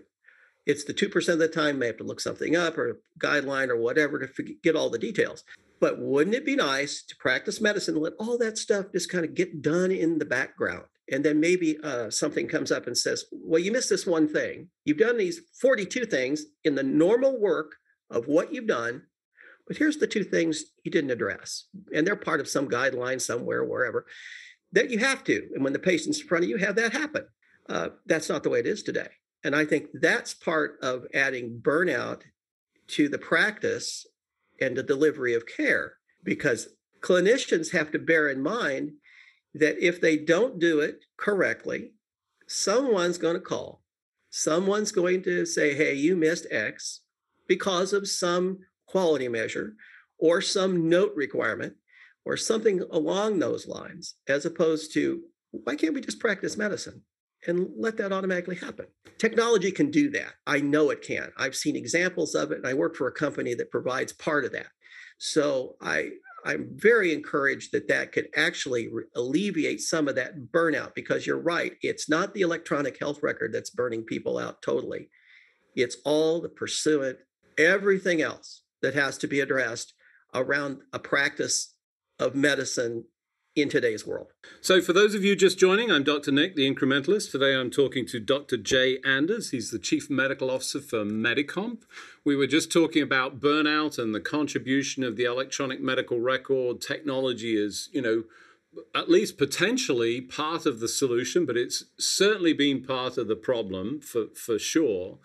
It's 0.67 0.85
the 0.85 0.95
2% 0.95 1.29
of 1.29 1.38
the 1.38 1.47
time 1.47 1.79
may 1.79 1.87
have 1.87 1.99
to 1.99 2.05
look 2.05 2.21
something 2.21 2.57
up 2.57 2.76
or 2.76 3.00
guideline 3.23 3.69
or 3.69 3.76
whatever 3.76 4.19
to 4.19 4.43
get 4.62 4.75
all 4.75 4.91
the 4.91 4.99
details. 4.99 5.45
But 5.79 6.00
wouldn't 6.00 6.35
it 6.35 6.45
be 6.45 6.57
nice 6.57 7.05
to 7.05 7.17
practice 7.17 7.61
medicine 7.61 7.95
and 7.95 8.03
let 8.03 8.15
all 8.19 8.37
that 8.38 8.59
stuff 8.59 8.87
just 8.93 9.11
kind 9.11 9.25
of 9.25 9.35
get 9.35 9.62
done 9.62 9.93
in 9.93 10.19
the 10.19 10.25
background? 10.25 10.85
And 11.12 11.25
then 11.25 11.38
maybe 11.38 11.79
uh, 11.85 12.11
something 12.11 12.49
comes 12.49 12.73
up 12.73 12.88
and 12.88 12.99
says, 12.99 13.26
well, 13.31 13.61
you 13.61 13.71
missed 13.71 13.91
this 13.91 14.07
one 14.07 14.26
thing. 14.26 14.69
You've 14.85 14.99
done 14.99 15.19
these 15.19 15.41
42 15.61 16.07
things 16.07 16.47
in 16.65 16.75
the 16.75 16.83
normal 16.83 17.38
work 17.38 17.76
of 18.11 18.26
what 18.26 18.53
you've 18.53 18.67
done, 18.67 19.03
but 19.67 19.77
here's 19.77 19.97
the 19.97 20.07
two 20.07 20.25
things 20.25 20.65
you 20.85 20.91
didn't 20.91 21.11
address. 21.11 21.65
And 21.95 22.07
they're 22.07 22.17
part 22.17 22.41
of 22.41 22.49
some 22.49 22.69
guideline 22.69 23.21
somewhere, 23.21 23.65
wherever 23.65 24.07
that 24.73 24.91
you 24.91 24.99
have 24.99 25.25
to. 25.25 25.49
And 25.55 25.65
when 25.65 25.73
the 25.73 25.79
patient's 25.79 26.21
in 26.21 26.27
front 26.27 26.45
of 26.45 26.51
you, 26.51 26.57
have 26.59 26.77
that 26.77 26.93
happen. 26.93 27.27
Uh, 27.69 27.89
that's 28.07 28.29
not 28.29 28.43
the 28.43 28.51
way 28.51 28.61
it 28.61 28.67
is 28.67 28.83
today. 28.83 29.09
And 29.43 29.55
I 29.55 29.65
think 29.65 29.87
that's 30.01 30.35
part 30.35 30.79
of 30.83 31.07
adding 31.15 31.61
burnout 31.63 32.23
to 32.89 33.09
the 33.09 33.19
practice 33.19 34.07
and 34.61 34.77
the 34.77 34.83
delivery 34.83 35.35
of 35.35 35.47
care 35.47 35.95
because 36.25 36.69
clinicians 37.01 37.73
have 37.73 37.91
to 37.93 37.99
bear 37.99 38.29
in 38.29 38.43
mind 38.43 38.93
that 39.55 39.79
if 39.79 40.01
they 40.01 40.17
don't 40.17 40.59
do 40.59 40.81
it 40.81 41.05
correctly, 41.17 41.93
someone's 42.47 43.19
going 43.19 43.35
to 43.35 43.41
call. 43.41 43.83
Someone's 44.31 44.93
going 44.93 45.23
to 45.23 45.47
say, 45.47 45.75
hey, 45.75 45.95
you 45.95 46.17
missed 46.17 46.47
X 46.51 47.01
because 47.49 47.93
of 47.93 48.09
some 48.09 48.59
quality 48.97 49.29
measure 49.29 49.75
or 50.19 50.41
some 50.41 50.88
note 50.88 51.12
requirement 51.15 51.75
or 52.25 52.35
something 52.35 52.81
along 52.91 53.38
those 53.38 53.69
lines, 53.69 54.15
as 54.26 54.47
opposed 54.47 54.95
to 54.95 55.21
why 55.50 55.76
can't 55.76 55.93
we 55.93 56.00
just 56.00 56.19
practice 56.19 56.57
medicine 56.57 57.03
and 57.47 57.69
let 57.76 57.99
that 57.99 58.11
automatically 58.11 58.57
happen? 58.57 58.87
Technology 59.19 59.71
can 59.71 59.91
do 59.91 60.09
that. 60.12 60.33
I 60.47 60.61
know 60.61 60.88
it 60.88 61.03
can. 61.03 61.31
I've 61.37 61.55
seen 61.55 61.76
examples 61.76 62.35
of 62.35 62.53
it, 62.53 62.57
and 62.57 62.67
I 62.67 62.73
work 62.73 62.97
for 62.97 63.07
a 63.07 63.12
company 63.12 63.53
that 63.57 63.71
provides 63.71 64.15
part 64.15 64.47
of 64.47 64.53
that. 64.53 64.69
So 65.19 65.76
I, 65.83 66.12
I'm 66.47 66.71
very 66.73 67.12
encouraged 67.12 67.73
that 67.73 67.88
that 67.88 68.12
could 68.12 68.29
actually 68.35 68.88
re- 68.91 69.05
alleviate 69.15 69.83
some 69.83 70.09
of 70.09 70.15
that 70.15 70.53
burnout 70.55 70.95
because 70.95 71.26
you're 71.26 71.38
right. 71.38 71.75
It's 71.83 72.09
not 72.09 72.33
the 72.33 72.41
electronic 72.41 72.99
health 72.99 73.23
record 73.23 73.53
that's 73.53 73.69
burning 73.69 74.05
people 74.05 74.38
out 74.38 74.62
totally. 74.62 75.11
It's 75.75 75.99
all 76.07 76.41
the 76.41 76.49
pursuant, 76.49 77.19
everything 77.59 78.23
else 78.23 78.62
that 78.83 78.95
has 78.95 79.18
to 79.18 79.26
be 79.26 79.40
addressed 79.40 79.95
around 80.35 80.80
a 80.92 80.99
practice 80.99 81.75
of 82.18 82.35
medicine 82.35 83.04
in 83.56 83.71
today's 83.71 84.06
world. 84.06 84.33
So, 84.61 84.83
for 84.83 84.92
those 84.92 85.14
of 85.14 85.25
you 85.25 85.35
just 85.35 85.59
joining, 85.59 85.90
I'm 85.90 86.04
Dr. 86.04 86.30
Nick, 86.30 86.56
the 86.56 86.71
incrementalist. 86.71 87.30
Today 87.30 87.54
I'm 87.54 87.71
talking 87.71 88.06
to 88.09 88.21
Dr. 88.21 88.59
Jay 88.59 88.99
Anders. 89.04 89.50
He's 89.50 89.71
the 89.71 89.78
Chief 89.78 90.11
Medical 90.11 90.50
Officer 90.50 90.80
for 90.80 91.04
Medicomp. 91.04 91.83
We 92.25 92.37
were 92.37 92.47
just 92.47 92.71
talking 92.71 93.02
about 93.02 93.40
burnout 93.40 93.99
and 93.99 94.14
the 94.14 94.21
contribution 94.21 95.02
of 95.02 95.16
the 95.16 95.25
electronic 95.25 95.80
medical 95.80 96.21
record 96.21 96.83
technology 96.83 97.56
is, 97.56 97.88
you 97.92 98.02
know, 98.02 98.25
at 98.95 99.09
least 99.09 99.38
potentially 99.38 100.21
part 100.21 100.66
of 100.66 100.80
the 100.80 100.88
solution, 100.88 101.47
but 101.47 101.56
it's 101.56 101.85
certainly 101.99 102.52
been 102.52 102.83
part 102.83 103.16
of 103.16 103.26
the 103.26 103.37
problem 103.37 104.00
for, 104.00 104.26
for 104.35 104.59
sure 104.59 105.18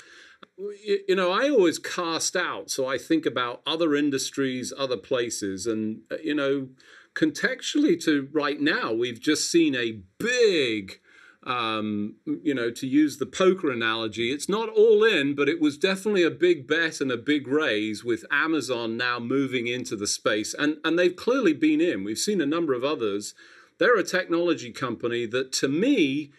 you 0.58 1.16
know, 1.16 1.32
I 1.32 1.50
always 1.50 1.80
cast 1.80 2.36
out. 2.36 2.70
So 2.70 2.88
I 2.88 2.98
think 2.98 3.26
about 3.26 3.62
other 3.66 3.96
industries, 3.96 4.74
other 4.78 4.98
places, 4.98 5.66
and, 5.66 6.02
uh, 6.12 6.18
you 6.24 6.36
know, 6.36 6.70
contextually 7.16 8.02
to 8.06 8.30
right 8.32 8.60
now, 8.60 8.94
we've 8.94 9.20
just 9.20 9.50
seen 9.50 9.76
a 9.76 10.00
big, 10.18 11.00
um, 11.44 12.16
you 12.26 12.54
know, 12.54 12.70
to 12.72 12.88
use 12.88 13.18
the 13.18 13.26
poker 13.26 13.72
analogy, 13.72 14.32
it's 14.32 14.48
not 14.48 14.70
all 14.70 15.04
in, 15.04 15.36
but 15.36 15.50
it 15.50 15.60
was 15.60 15.78
definitely 15.78 16.24
a 16.24 16.32
big 16.32 16.68
bet 16.68 17.02
and 17.02 17.12
a 17.12 17.18
big 17.18 17.48
raise 17.48 18.04
with 18.04 18.24
Amazon 18.32 18.98
now 18.98 19.20
moving 19.20 19.68
into 19.68 19.96
the 19.96 20.08
space. 20.08 20.54
And, 20.54 20.78
and 20.84 20.98
they've 20.98 21.16
clearly 21.16 21.54
been 21.54 21.82
in. 21.82 22.04
We've 22.04 22.18
seen 22.18 22.42
a 22.42 22.46
number 22.46 22.74
of 22.74 22.84
others. 22.84 23.34
They're 23.78 23.98
a 23.98 24.04
technology 24.04 24.72
company 24.72 25.26
that 25.28 25.52
to 25.54 25.68
me 25.68 26.32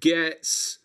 gets 0.00 0.78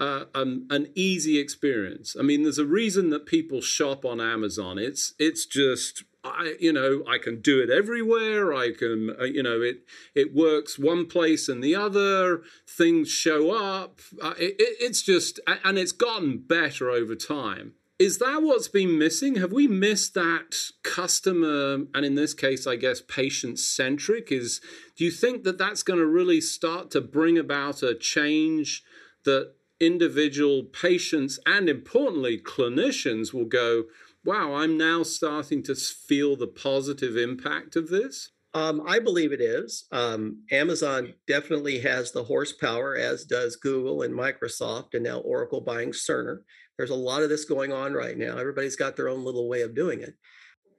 uh, 0.00 0.24
um, 0.34 0.66
an 0.70 0.88
easy 0.94 1.38
experience. 1.38 2.16
I 2.18 2.22
mean, 2.22 2.42
there's 2.42 2.58
a 2.58 2.66
reason 2.66 3.10
that 3.10 3.26
people 3.26 3.60
shop 3.60 4.04
on 4.04 4.20
Amazon. 4.20 4.78
It's 4.78 5.14
it's 5.18 5.44
just 5.44 6.04
I 6.24 6.54
you 6.60 6.72
know 6.72 7.02
I 7.08 7.18
can 7.18 7.40
do 7.40 7.60
it 7.60 7.70
everywhere. 7.70 8.54
I 8.54 8.72
can 8.72 9.14
uh, 9.20 9.24
you 9.24 9.42
know 9.42 9.60
it 9.60 9.82
it 10.14 10.34
works 10.34 10.78
one 10.78 11.06
place 11.06 11.48
and 11.48 11.62
the 11.62 11.74
other. 11.74 12.42
Things 12.66 13.08
show 13.10 13.50
up. 13.50 14.00
Uh, 14.22 14.34
it, 14.38 14.54
it's 14.58 15.02
just 15.02 15.40
and 15.46 15.78
it's 15.78 15.92
gotten 15.92 16.38
better 16.38 16.90
over 16.90 17.14
time. 17.14 17.74
Is 17.98 18.18
that 18.18 18.42
what's 18.42 18.68
been 18.68 18.96
missing? 18.96 19.36
Have 19.36 19.50
we 19.50 19.66
missed 19.66 20.14
that 20.14 20.54
customer 20.84 21.86
and 21.92 22.04
in 22.04 22.14
this 22.14 22.32
case, 22.32 22.64
I 22.64 22.76
guess 22.76 23.00
patient 23.00 23.58
centric? 23.58 24.30
Is 24.30 24.60
do 24.96 25.04
you 25.04 25.10
think 25.10 25.42
that 25.42 25.58
that's 25.58 25.82
going 25.82 25.98
to 25.98 26.06
really 26.06 26.40
start 26.40 26.92
to 26.92 27.00
bring 27.00 27.36
about 27.36 27.82
a 27.82 27.96
change 27.96 28.84
that 29.24 29.54
individual 29.80 30.64
patients 30.64 31.38
and 31.46 31.68
importantly 31.68 32.40
clinicians 32.40 33.32
will 33.32 33.44
go, 33.44 33.84
wow, 34.24 34.54
I'm 34.54 34.76
now 34.76 35.02
starting 35.02 35.62
to 35.64 35.74
feel 35.74 36.36
the 36.36 36.48
positive 36.48 37.16
impact 37.16 37.76
of 37.76 37.88
this? 37.88 38.30
Um, 38.54 38.82
I 38.86 38.98
believe 38.98 39.32
it 39.32 39.40
is. 39.40 39.84
Um, 39.92 40.42
Amazon 40.50 41.14
definitely 41.26 41.80
has 41.80 42.12
the 42.12 42.24
horsepower, 42.24 42.96
as 42.96 43.24
does 43.24 43.56
Google 43.56 44.02
and 44.02 44.14
Microsoft, 44.14 44.94
and 44.94 45.04
now 45.04 45.18
Oracle 45.18 45.60
buying 45.60 45.92
Cerner. 45.92 46.38
There's 46.76 46.90
a 46.90 46.94
lot 46.94 47.22
of 47.22 47.28
this 47.28 47.44
going 47.44 47.72
on 47.72 47.92
right 47.92 48.16
now. 48.16 48.38
Everybody's 48.38 48.76
got 48.76 48.96
their 48.96 49.08
own 49.08 49.24
little 49.24 49.48
way 49.48 49.62
of 49.62 49.74
doing 49.74 50.00
it. 50.00 50.14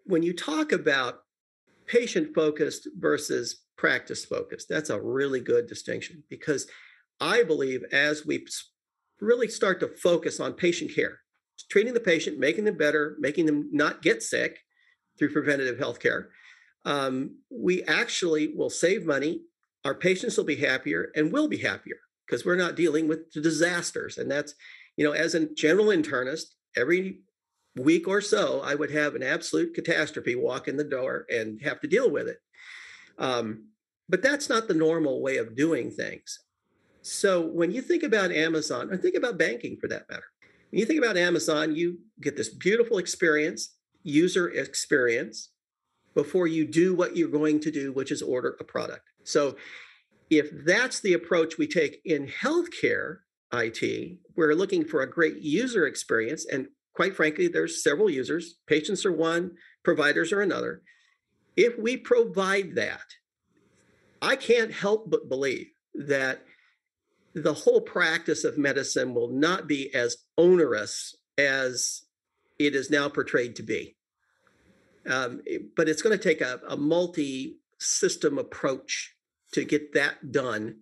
When 0.06 0.24
you 0.24 0.34
talk 0.34 0.72
about 0.72 1.20
patient 1.86 2.34
focused 2.34 2.88
versus 2.98 3.64
practice 3.78 4.26
focused, 4.26 4.68
that's 4.68 4.90
a 4.90 5.02
really 5.02 5.40
good 5.40 5.68
distinction 5.68 6.24
because 6.30 6.68
I 7.20 7.44
believe 7.44 7.84
as 7.92 8.26
we 8.26 8.46
really 9.22 9.48
start 9.48 9.80
to 9.80 9.88
focus 9.88 10.40
on 10.40 10.54
patient 10.54 10.94
care, 10.94 11.20
treating 11.70 11.94
the 11.94 12.00
patient, 12.00 12.40
making 12.40 12.66
them 12.66 12.78
better, 12.78 13.18
making 13.20 13.46
them 13.46 13.70
not 13.72 14.02
get 14.02 14.24
sick 14.24 14.60
through 15.18 15.34
preventative 15.34 15.78
health 15.78 16.00
care. 16.00 16.30
Um, 16.86 17.38
we 17.50 17.84
actually 17.84 18.54
will 18.56 18.70
save 18.70 19.06
money. 19.06 19.42
Our 19.86 19.96
patients 19.96 20.38
will 20.38 20.46
be 20.46 20.56
happier 20.56 21.12
and 21.16 21.32
we'll 21.32 21.48
be 21.48 21.58
happier 21.58 21.98
because 22.26 22.46
we're 22.46 22.56
not 22.56 22.76
dealing 22.76 23.08
with 23.08 23.32
disasters. 23.32 24.18
And 24.18 24.30
that's, 24.30 24.54
you 24.98 25.06
know, 25.06 25.12
as 25.12 25.36
a 25.36 25.54
general 25.54 25.88
internist, 25.88 26.46
every 26.76 27.22
week 27.76 28.08
or 28.08 28.22
so, 28.22 28.62
I 28.64 28.76
would 28.76 28.92
have 28.92 29.16
an 29.16 29.24
absolute 29.24 29.74
catastrophe 29.74 30.36
walk 30.36 30.68
in 30.68 30.78
the 30.78 30.84
door 30.84 31.26
and 31.30 31.62
have 31.62 31.80
to 31.82 31.88
deal 31.88 32.10
with 32.10 32.28
it. 32.28 32.38
Um, 33.18 33.70
but 34.08 34.22
that's 34.22 34.50
not 34.50 34.68
the 34.68 34.74
normal 34.74 35.22
way 35.22 35.38
of 35.38 35.56
doing 35.56 35.92
things. 35.92 36.40
So 37.02 37.42
when 37.42 37.72
you 37.72 37.82
think 37.82 38.04
about 38.04 38.32
Amazon, 38.32 38.92
or 38.92 38.98
think 38.98 39.16
about 39.16 39.38
banking 39.38 39.78
for 39.80 39.88
that 39.88 40.10
matter, 40.10 40.26
when 40.72 40.80
you 40.80 40.86
think 40.86 41.00
about 41.00 41.18
Amazon, 41.18 41.76
you 41.76 42.00
get 42.22 42.38
this 42.38 42.50
beautiful 42.50 42.98
experience, 42.98 43.76
user 44.04 44.50
experience, 44.50 45.50
before 46.14 46.48
you 46.48 46.66
do 46.66 46.94
what 46.94 47.16
you're 47.16 47.30
going 47.30 47.60
to 47.62 47.72
do, 47.72 47.94
which 47.94 48.12
is 48.12 48.22
order 48.22 48.58
a 48.60 48.64
product. 48.64 49.04
So 49.24 49.56
if 50.30 50.50
that's 50.66 51.00
the 51.00 51.14
approach 51.14 51.58
we 51.58 51.68
take 51.68 52.02
in 52.06 52.28
healthcare 52.28 53.18
IT, 53.54 54.18
we're 54.36 54.54
looking 54.54 54.86
for 54.86 55.02
a 55.02 55.10
great 55.10 55.38
user 55.38 55.88
experience. 55.88 56.46
And 56.52 56.68
quite 56.94 57.16
frankly, 57.16 57.48
there's 57.48 57.84
several 57.84 58.10
users, 58.10 58.56
patients 58.68 59.06
are 59.06 59.12
one, 59.12 59.52
providers 59.84 60.32
are 60.32 60.42
another. 60.42 60.82
If 61.56 61.78
we 61.78 61.98
provide 61.98 62.76
that, 62.76 63.06
I 64.22 64.36
can't 64.36 64.72
help 64.72 65.10
but 65.10 65.30
believe 65.30 65.72
that 65.96 66.44
the 67.34 67.54
whole 67.54 67.82
practice 67.82 68.44
of 68.44 68.58
medicine 68.58 69.14
will 69.14 69.30
not 69.30 69.68
be 69.68 69.94
as 69.94 70.18
onerous 70.38 71.16
as 71.38 72.04
it 72.58 72.76
is 72.76 72.90
now 72.90 73.08
portrayed 73.08 73.56
to 73.56 73.64
be. 73.64 73.96
Um, 75.10 75.42
but 75.76 75.88
it's 75.88 76.02
going 76.02 76.18
to 76.18 76.24
take 76.24 76.42
a, 76.42 76.60
a 76.68 76.76
multi 76.76 77.58
system 77.80 78.38
approach 78.38 79.16
to 79.54 79.64
get 79.64 79.94
that 79.94 80.32
done. 80.32 80.78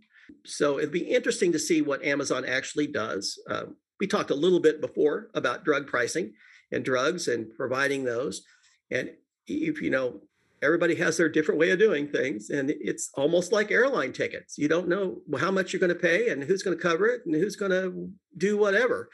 So 0.46 0.77
it'd 0.77 0.92
be 0.92 1.00
interesting 1.00 1.51
to 1.54 1.60
see 1.60 1.82
what 1.82 2.04
Amazon 2.04 2.44
actually 2.46 2.88
does. 2.88 3.39
Uh, 3.50 3.66
we 4.00 4.08
talked 4.08 4.32
a 4.32 4.36
little 4.36 4.60
bit 4.60 4.82
before 4.82 5.30
about 5.34 5.63
drug 5.63 5.88
pricing 5.88 6.34
and 6.72 6.84
drugs 6.84 7.27
and 7.27 7.54
providing 7.56 8.04
those. 8.04 8.44
And 8.92 9.12
if 9.46 9.82
you 9.82 9.89
know, 9.89 10.22
everybody 10.61 10.95
has 10.95 11.17
their 11.17 11.29
different 11.29 11.59
way 11.59 11.69
of 11.71 11.79
doing 11.79 12.07
things 12.07 12.49
and 12.49 12.71
it's 12.71 13.09
almost 13.15 13.51
like 13.51 13.71
airline 13.71 14.13
tickets. 14.13 14.57
You 14.57 14.67
don't 14.67 14.87
know 14.87 15.21
how 15.39 15.51
much 15.51 15.71
you're 15.71 15.79
going 15.79 15.89
to 15.89 15.95
pay 15.95 16.29
and 16.29 16.43
who's 16.43 16.63
going 16.63 16.77
to 16.77 16.81
cover 16.81 17.07
it 17.07 17.21
and 17.25 17.35
who's 17.35 17.55
going 17.55 17.71
to 17.71 18.09
do 18.37 18.57
whatever. 18.57 19.09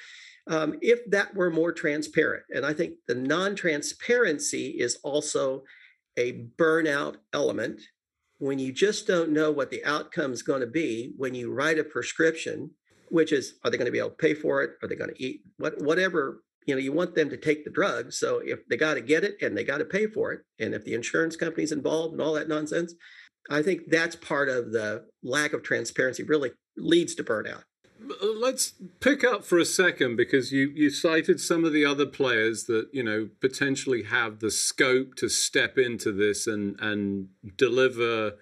Um, 0.47 0.77
if 0.81 1.09
that 1.11 1.33
were 1.33 1.49
more 1.49 1.71
transparent 1.71 2.43
and 2.53 2.65
i 2.65 2.73
think 2.73 2.95
the 3.07 3.15
non-transparency 3.15 4.71
is 4.71 4.97
also 5.03 5.63
a 6.17 6.45
burnout 6.57 7.15
element. 7.31 7.81
When 8.39 8.59
you 8.59 8.73
just 8.73 9.07
don't 9.07 9.31
know 9.31 9.51
what 9.51 9.71
the 9.71 9.85
outcome 9.85 10.33
is 10.33 10.43
going 10.43 10.59
to 10.59 10.67
be 10.67 11.13
when 11.17 11.33
you 11.33 11.53
write 11.53 11.79
a 11.79 11.83
prescription 11.83 12.71
which 13.09 13.31
is 13.31 13.59
are 13.63 13.69
they 13.69 13.77
going 13.77 13.85
to 13.85 13.91
be 13.91 13.99
able 13.99 14.09
to 14.09 14.15
pay 14.15 14.33
for 14.33 14.63
it? 14.63 14.71
Are 14.81 14.87
they 14.87 14.95
going 14.95 15.13
to 15.13 15.23
eat? 15.23 15.41
What 15.57 15.79
whatever 15.81 16.43
you 16.65 16.75
know 16.75 16.79
you 16.79 16.91
want 16.91 17.15
them 17.15 17.29
to 17.29 17.37
take 17.37 17.63
the 17.63 17.71
drug 17.71 18.11
so 18.11 18.41
if 18.43 18.65
they 18.67 18.77
got 18.77 18.95
to 18.95 19.01
get 19.01 19.23
it 19.23 19.41
and 19.41 19.57
they 19.57 19.63
got 19.63 19.77
to 19.77 19.85
pay 19.85 20.07
for 20.07 20.31
it 20.31 20.41
and 20.59 20.73
if 20.73 20.83
the 20.83 20.93
insurance 20.93 21.35
company's 21.35 21.71
involved 21.71 22.13
and 22.13 22.21
all 22.21 22.33
that 22.33 22.47
nonsense 22.47 22.93
i 23.49 23.61
think 23.61 23.81
that's 23.87 24.15
part 24.15 24.49
of 24.49 24.71
the 24.71 25.05
lack 25.23 25.53
of 25.53 25.63
transparency 25.63 26.23
really 26.23 26.51
leads 26.77 27.15
to 27.15 27.23
burnout 27.23 27.63
uh, 28.21 28.27
let's 28.39 28.73
pick 28.99 29.23
up 29.23 29.45
for 29.45 29.57
a 29.57 29.65
second 29.65 30.15
because 30.15 30.51
you 30.51 30.71
you 30.75 30.89
cited 30.89 31.39
some 31.39 31.63
of 31.63 31.71
the 31.73 31.85
other 31.85 32.05
players 32.05 32.65
that 32.65 32.87
you 32.91 33.03
know 33.03 33.29
potentially 33.39 34.03
have 34.03 34.39
the 34.39 34.51
scope 34.51 35.15
to 35.15 35.29
step 35.29 35.77
into 35.77 36.11
this 36.11 36.45
and 36.47 36.79
and 36.81 37.27
deliver 37.57 38.33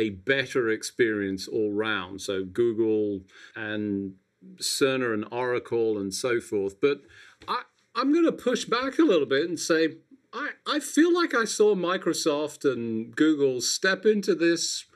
a 0.00 0.10
better 0.10 0.70
experience 0.70 1.46
all 1.46 1.72
round. 1.72 2.22
So 2.22 2.44
Google 2.44 3.20
and 3.54 4.14
Cerner 4.56 5.12
and 5.12 5.26
Oracle 5.30 5.98
and 5.98 6.12
so 6.14 6.40
forth. 6.40 6.80
But 6.80 7.02
I'm 8.00 8.14
going 8.14 8.24
to 8.24 8.32
push 8.32 8.64
back 8.64 8.98
a 8.98 9.02
little 9.02 9.26
bit 9.26 9.46
and 9.46 9.60
say 9.60 9.96
I, 10.32 10.50
I 10.66 10.80
feel 10.80 11.12
like 11.12 11.34
I 11.34 11.44
saw 11.44 11.74
Microsoft 11.74 12.70
and 12.70 13.14
Google 13.14 13.60
step 13.60 14.06
into 14.06 14.34
this 14.34 14.86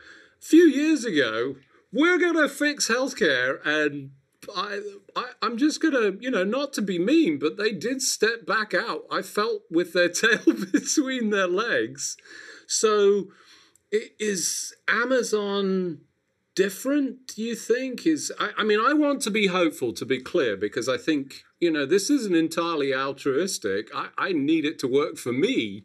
a 0.40 0.44
few 0.46 0.64
years 0.64 1.04
ago. 1.04 1.56
We're 1.92 2.18
going 2.18 2.36
to 2.36 2.48
fix 2.48 2.88
healthcare 2.88 3.58
and 3.64 4.12
I, 4.56 4.80
I 5.16 5.30
am 5.42 5.56
just 5.56 5.80
gonna 5.80 6.12
you 6.20 6.30
know 6.30 6.44
not 6.44 6.74
to 6.74 6.82
be 6.82 6.98
mean 6.98 7.38
but 7.38 7.56
they 7.56 7.72
did 7.72 8.02
step 8.02 8.46
back 8.46 8.74
out. 8.74 9.02
I 9.10 9.22
felt 9.22 9.62
with 9.70 9.92
their 9.92 10.08
tail 10.22 10.42
between 10.72 11.30
their 11.30 11.46
legs. 11.46 12.16
So 12.66 13.28
is 13.92 14.74
amazon 14.88 16.00
different 16.56 17.28
do 17.28 17.42
you 17.42 17.54
think? 17.54 18.06
Is 18.06 18.32
I, 18.40 18.50
I, 18.58 18.64
mean 18.64 18.80
i 18.80 18.92
want 18.92 19.22
to 19.22 19.30
be 19.30 19.46
hopeful 19.46 19.92
to 19.92 20.04
be 20.04 20.20
clear 20.20 20.56
because 20.56 20.88
i 20.88 20.96
think 20.96 21.44
you 21.64 21.70
know 21.70 21.86
this 21.86 22.10
isn't 22.10 22.36
entirely 22.36 22.94
altruistic. 22.94 23.88
I, 23.94 24.08
I 24.18 24.32
need 24.32 24.64
it 24.64 24.78
to 24.80 24.88
work 24.88 25.16
for 25.16 25.32
me 25.32 25.84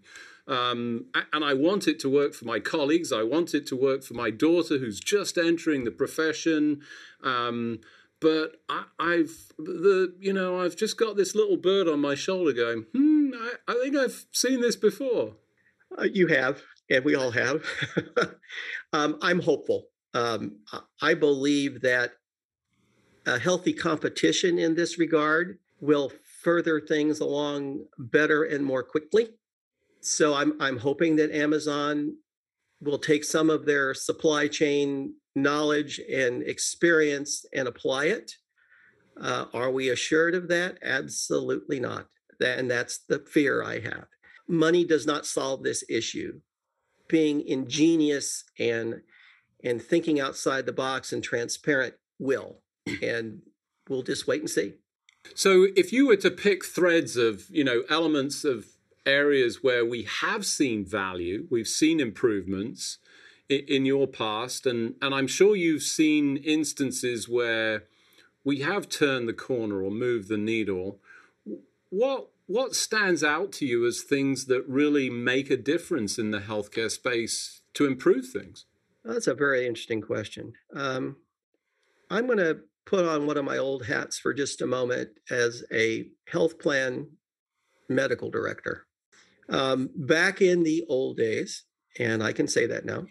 um, 0.50 1.06
and 1.32 1.46
i 1.46 1.54
want 1.54 1.88
it 1.88 2.00
to 2.00 2.10
work 2.10 2.34
for 2.34 2.46
my 2.46 2.60
colleagues. 2.60 3.14
I 3.14 3.24
want 3.24 3.54
it 3.54 3.68
to 3.68 3.76
work 3.76 4.04
for 4.04 4.16
my 4.16 4.32
daughter 4.32 4.80
who's 4.80 5.00
just 5.00 5.38
entering 5.38 5.84
the 5.84 5.92
profession. 5.92 6.82
Um, 7.24 7.80
but 8.20 8.56
I, 8.68 8.84
have 9.00 9.30
the 9.58 10.14
you 10.20 10.34
know 10.34 10.60
i've 10.60 10.76
just 10.76 10.98
got 10.98 11.16
this 11.16 11.36
little 11.36 11.56
bird 11.56 11.88
on 11.88 12.02
my 12.02 12.16
shoulder 12.16 12.52
going 12.52 12.86
hmm 12.94 13.30
i, 13.34 13.54
I 13.66 13.74
think 13.82 13.96
i've 13.96 14.26
seen 14.34 14.60
this 14.60 14.76
before. 14.76 15.36
Uh, 15.98 16.04
you 16.04 16.28
have. 16.28 16.62
And 16.90 17.06
we 17.06 17.16
all 17.16 17.32
have. 17.32 17.64
Um, 18.92 19.20
i'm 19.22 19.42
hopeful. 19.42 19.86
Um, 20.16 20.62
I 21.00 21.14
believe 21.14 21.82
that 21.82 22.14
a 23.28 23.38
healthy 23.38 23.74
competition 23.74 24.58
in 24.58 24.74
this 24.74 24.98
regard 24.98 25.60
will 25.80 26.12
further 26.44 26.80
things 26.80 27.20
along 27.20 27.86
better 27.98 28.44
and 28.44 28.64
more 28.66 28.84
quickly. 28.84 29.30
So 30.02 30.34
I'm 30.34 30.54
I'm 30.62 30.78
hoping 30.78 31.16
that 31.18 31.32
Amazon 31.32 32.16
will 32.82 32.98
take 32.98 33.24
some 33.24 33.50
of 33.50 33.66
their 33.66 33.94
supply 33.94 34.48
chain 34.48 35.14
knowledge 35.36 36.00
and 36.12 36.44
experience 36.44 37.46
and 37.54 37.68
apply 37.68 38.06
it. 38.06 38.32
Uh, 39.20 39.46
are 39.54 39.72
we 39.72 39.90
assured 39.90 40.34
of 40.34 40.48
that? 40.48 40.78
Absolutely 40.82 41.80
not. 41.80 42.08
That, 42.40 42.58
and 42.58 42.72
that's 42.72 43.00
the 43.10 43.20
fear 43.20 43.64
I 43.64 43.80
have. 43.80 44.06
Money 44.48 44.86
does 44.86 45.06
not 45.06 45.26
solve 45.26 45.64
this 45.64 45.84
issue. 45.90 46.40
Being 47.08 47.46
ingenious 47.46 48.44
and 48.60 49.02
and 49.64 49.82
thinking 49.82 50.22
outside 50.22 50.66
the 50.66 50.72
box 50.72 51.12
and 51.12 51.22
transparent 51.22 51.94
will. 52.18 52.62
And 53.02 53.42
we'll 53.90 54.04
just 54.04 54.26
wait 54.26 54.40
and 54.40 54.50
see. 54.50 54.76
So 55.36 55.68
if 55.76 55.94
you 55.94 56.08
were 56.08 56.18
to 56.18 56.32
pick 56.32 56.66
threads 56.66 57.16
of, 57.18 57.50
you 57.50 57.64
know, 57.64 57.84
elements 57.90 58.44
of 58.44 58.68
areas 59.06 59.64
where 59.64 59.86
we 59.86 60.04
have 60.22 60.46
seen 60.46 60.86
value, 60.86 61.48
we've 61.50 61.68
seen 61.68 62.00
improvements 62.00 62.98
in, 63.48 63.62
in 63.68 63.86
your 63.86 64.08
past, 64.08 64.66
and, 64.66 64.96
and 65.02 65.14
I'm 65.14 65.28
sure 65.28 65.56
you've 65.56 65.84
seen 65.84 66.38
instances 66.38 67.28
where 67.28 67.84
we 68.44 68.60
have 68.60 68.90
turned 68.90 69.28
the 69.28 69.34
corner 69.34 69.84
or 69.84 69.92
moved 69.92 70.30
the 70.30 70.38
needle. 70.38 71.00
What 71.90 72.30
what 72.46 72.74
stands 72.74 73.24
out 73.24 73.52
to 73.52 73.66
you 73.66 73.86
as 73.86 74.02
things 74.02 74.46
that 74.46 74.68
really 74.68 75.08
make 75.08 75.52
a 75.52 75.58
difference 75.58 76.18
in 76.18 76.32
the 76.32 76.40
healthcare 76.40 76.90
space 76.90 77.62
to 77.76 77.86
improve 77.86 78.28
things? 78.28 78.66
That's 79.06 79.28
a 79.28 79.36
very 79.36 79.68
interesting 79.68 80.02
question. 80.02 80.54
Um, 80.76 81.18
I'm 82.10 82.26
going 82.26 82.40
to 82.40 82.62
put 82.90 83.06
on 83.06 83.28
one 83.28 83.38
of 83.38 83.46
my 83.46 83.58
old 83.58 83.86
hats 83.86 84.18
for 84.18 84.34
just 84.34 84.62
a 84.62 84.68
moment 84.68 85.10
as 85.30 85.64
a 85.72 86.08
health 86.28 86.58
plan 86.58 87.08
medical 87.88 88.32
director. 88.32 88.88
Um, 89.48 89.90
back 89.96 90.42
in 90.42 90.64
the 90.64 90.84
old 90.90 91.18
days, 91.18 91.66
and 92.00 92.24
I 92.24 92.34
can 92.34 92.48
say 92.48 92.66
that 92.66 92.86
now, 92.86 93.06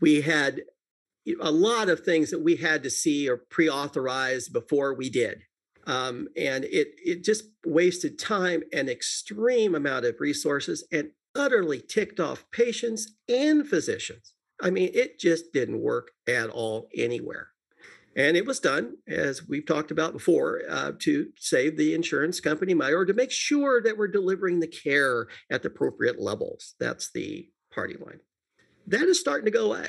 we 0.00 0.22
had 0.22 0.62
a 1.40 1.50
lot 1.50 1.90
of 1.90 2.00
things 2.00 2.30
that 2.30 2.42
we 2.42 2.56
had 2.56 2.82
to 2.82 2.90
see 2.90 3.28
or 3.28 3.36
pre-authorize 3.36 4.48
before 4.48 4.94
we 4.94 5.10
did. 5.10 5.42
Um, 5.86 6.28
and 6.34 6.64
it 6.64 6.88
it 7.04 7.24
just 7.24 7.44
wasted 7.66 8.18
time 8.18 8.62
and 8.72 8.88
extreme 8.88 9.74
amount 9.74 10.06
of 10.06 10.18
resources 10.18 10.86
and 10.90 11.10
utterly 11.34 11.80
ticked 11.80 12.20
off 12.20 12.50
patients 12.52 13.12
and 13.28 13.68
physicians. 13.68 14.32
I 14.62 14.70
mean, 14.70 14.90
it 14.94 15.18
just 15.18 15.52
didn't 15.52 15.82
work 15.82 16.12
at 16.26 16.48
all 16.48 16.88
anywhere. 16.96 17.53
And 18.16 18.36
it 18.36 18.46
was 18.46 18.60
done, 18.60 18.96
as 19.08 19.48
we've 19.48 19.66
talked 19.66 19.90
about 19.90 20.12
before, 20.12 20.62
uh, 20.70 20.92
to 21.00 21.28
save 21.36 21.76
the 21.76 21.94
insurance 21.94 22.40
company 22.40 22.72
money 22.74 22.94
or 22.94 23.04
to 23.04 23.12
make 23.12 23.32
sure 23.32 23.82
that 23.82 23.96
we're 23.96 24.08
delivering 24.08 24.60
the 24.60 24.68
care 24.68 25.26
at 25.50 25.62
the 25.62 25.68
appropriate 25.68 26.20
levels. 26.20 26.74
That's 26.78 27.10
the 27.12 27.48
party 27.72 27.96
line. 27.98 28.20
That 28.86 29.02
is 29.02 29.18
starting 29.18 29.46
to 29.46 29.50
go 29.50 29.72
away. 29.72 29.88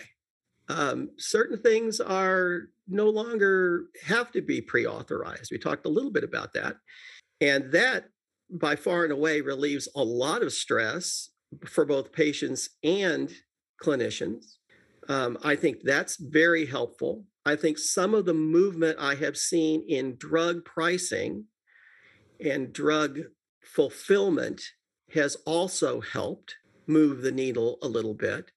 Um, 0.70 1.10
certain 1.18 1.60
things 1.60 2.00
are 2.00 2.70
no 2.88 3.10
longer 3.10 3.86
have 4.04 4.32
to 4.32 4.42
be 4.42 4.62
pre-authorized. 4.62 5.52
We 5.52 5.60
talked 5.60 5.86
a 5.86 5.90
little 5.90 6.12
bit 6.12 6.24
about 6.24 6.54
that, 6.54 6.78
and 7.40 7.72
that 7.72 8.06
by 8.50 8.76
far 8.76 9.04
and 9.04 9.14
away 9.14 9.42
relieves 9.42 9.88
a 9.96 10.04
lot 10.04 10.42
of 10.42 10.54
stress 10.54 11.30
for 11.68 11.86
both 11.86 12.12
patients 12.12 12.70
and 12.84 13.32
clinicians. 13.84 14.56
Um, 15.08 15.38
I 15.44 15.56
think 15.56 15.84
that's 15.84 16.18
very 16.18 16.66
helpful. 16.66 17.26
I 17.46 17.56
think 17.56 17.78
some 17.78 18.14
of 18.14 18.26
the 18.26 18.34
movement 18.34 18.98
I 19.00 19.16
have 19.16 19.38
seen 19.38 19.86
in 19.88 20.16
drug 20.18 20.66
pricing 20.66 21.46
and 22.44 22.74
drug 22.74 23.20
fulfillment 23.64 24.62
has 25.14 25.36
also 25.46 26.02
helped 26.02 26.56
move 26.88 27.22
the 27.22 27.32
needle 27.32 27.78
a 27.82 27.88
little 27.88 28.14
bit. 28.14 28.52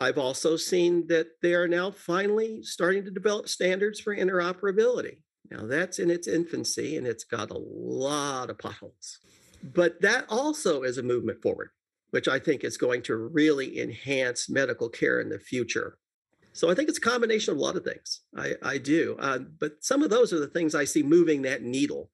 I've 0.00 0.18
also 0.18 0.56
seen 0.56 1.06
that 1.08 1.26
they 1.42 1.54
are 1.54 1.66
now 1.66 1.90
finally 1.90 2.62
starting 2.62 3.04
to 3.04 3.10
develop 3.10 3.48
standards 3.48 3.98
for 3.98 4.14
interoperability. 4.14 5.18
Now, 5.50 5.66
that's 5.66 5.98
in 5.98 6.10
its 6.10 6.28
infancy 6.28 6.96
and 6.96 7.06
it's 7.06 7.24
got 7.24 7.50
a 7.50 7.58
lot 7.58 8.50
of 8.50 8.58
potholes. 8.58 9.18
But 9.74 10.00
that 10.02 10.26
also 10.28 10.82
is 10.82 10.98
a 10.98 11.02
movement 11.02 11.42
forward 11.42 11.70
which 12.10 12.28
I 12.28 12.38
think 12.38 12.64
is 12.64 12.76
going 12.76 13.02
to 13.02 13.16
really 13.16 13.80
enhance 13.80 14.48
medical 14.48 14.88
care 14.88 15.20
in 15.20 15.28
the 15.28 15.38
future. 15.38 15.98
So 16.58 16.68
I 16.68 16.74
think 16.74 16.88
it's 16.88 16.98
a 16.98 17.00
combination 17.00 17.52
of 17.52 17.58
a 17.58 17.62
lot 17.62 17.76
of 17.76 17.84
things. 17.84 18.22
I, 18.36 18.54
I 18.64 18.78
do. 18.78 19.16
Uh, 19.20 19.38
but 19.60 19.74
some 19.78 20.02
of 20.02 20.10
those 20.10 20.32
are 20.32 20.40
the 20.40 20.48
things 20.48 20.74
I 20.74 20.86
see 20.86 21.04
moving 21.04 21.42
that 21.42 21.62
needle. 21.62 22.10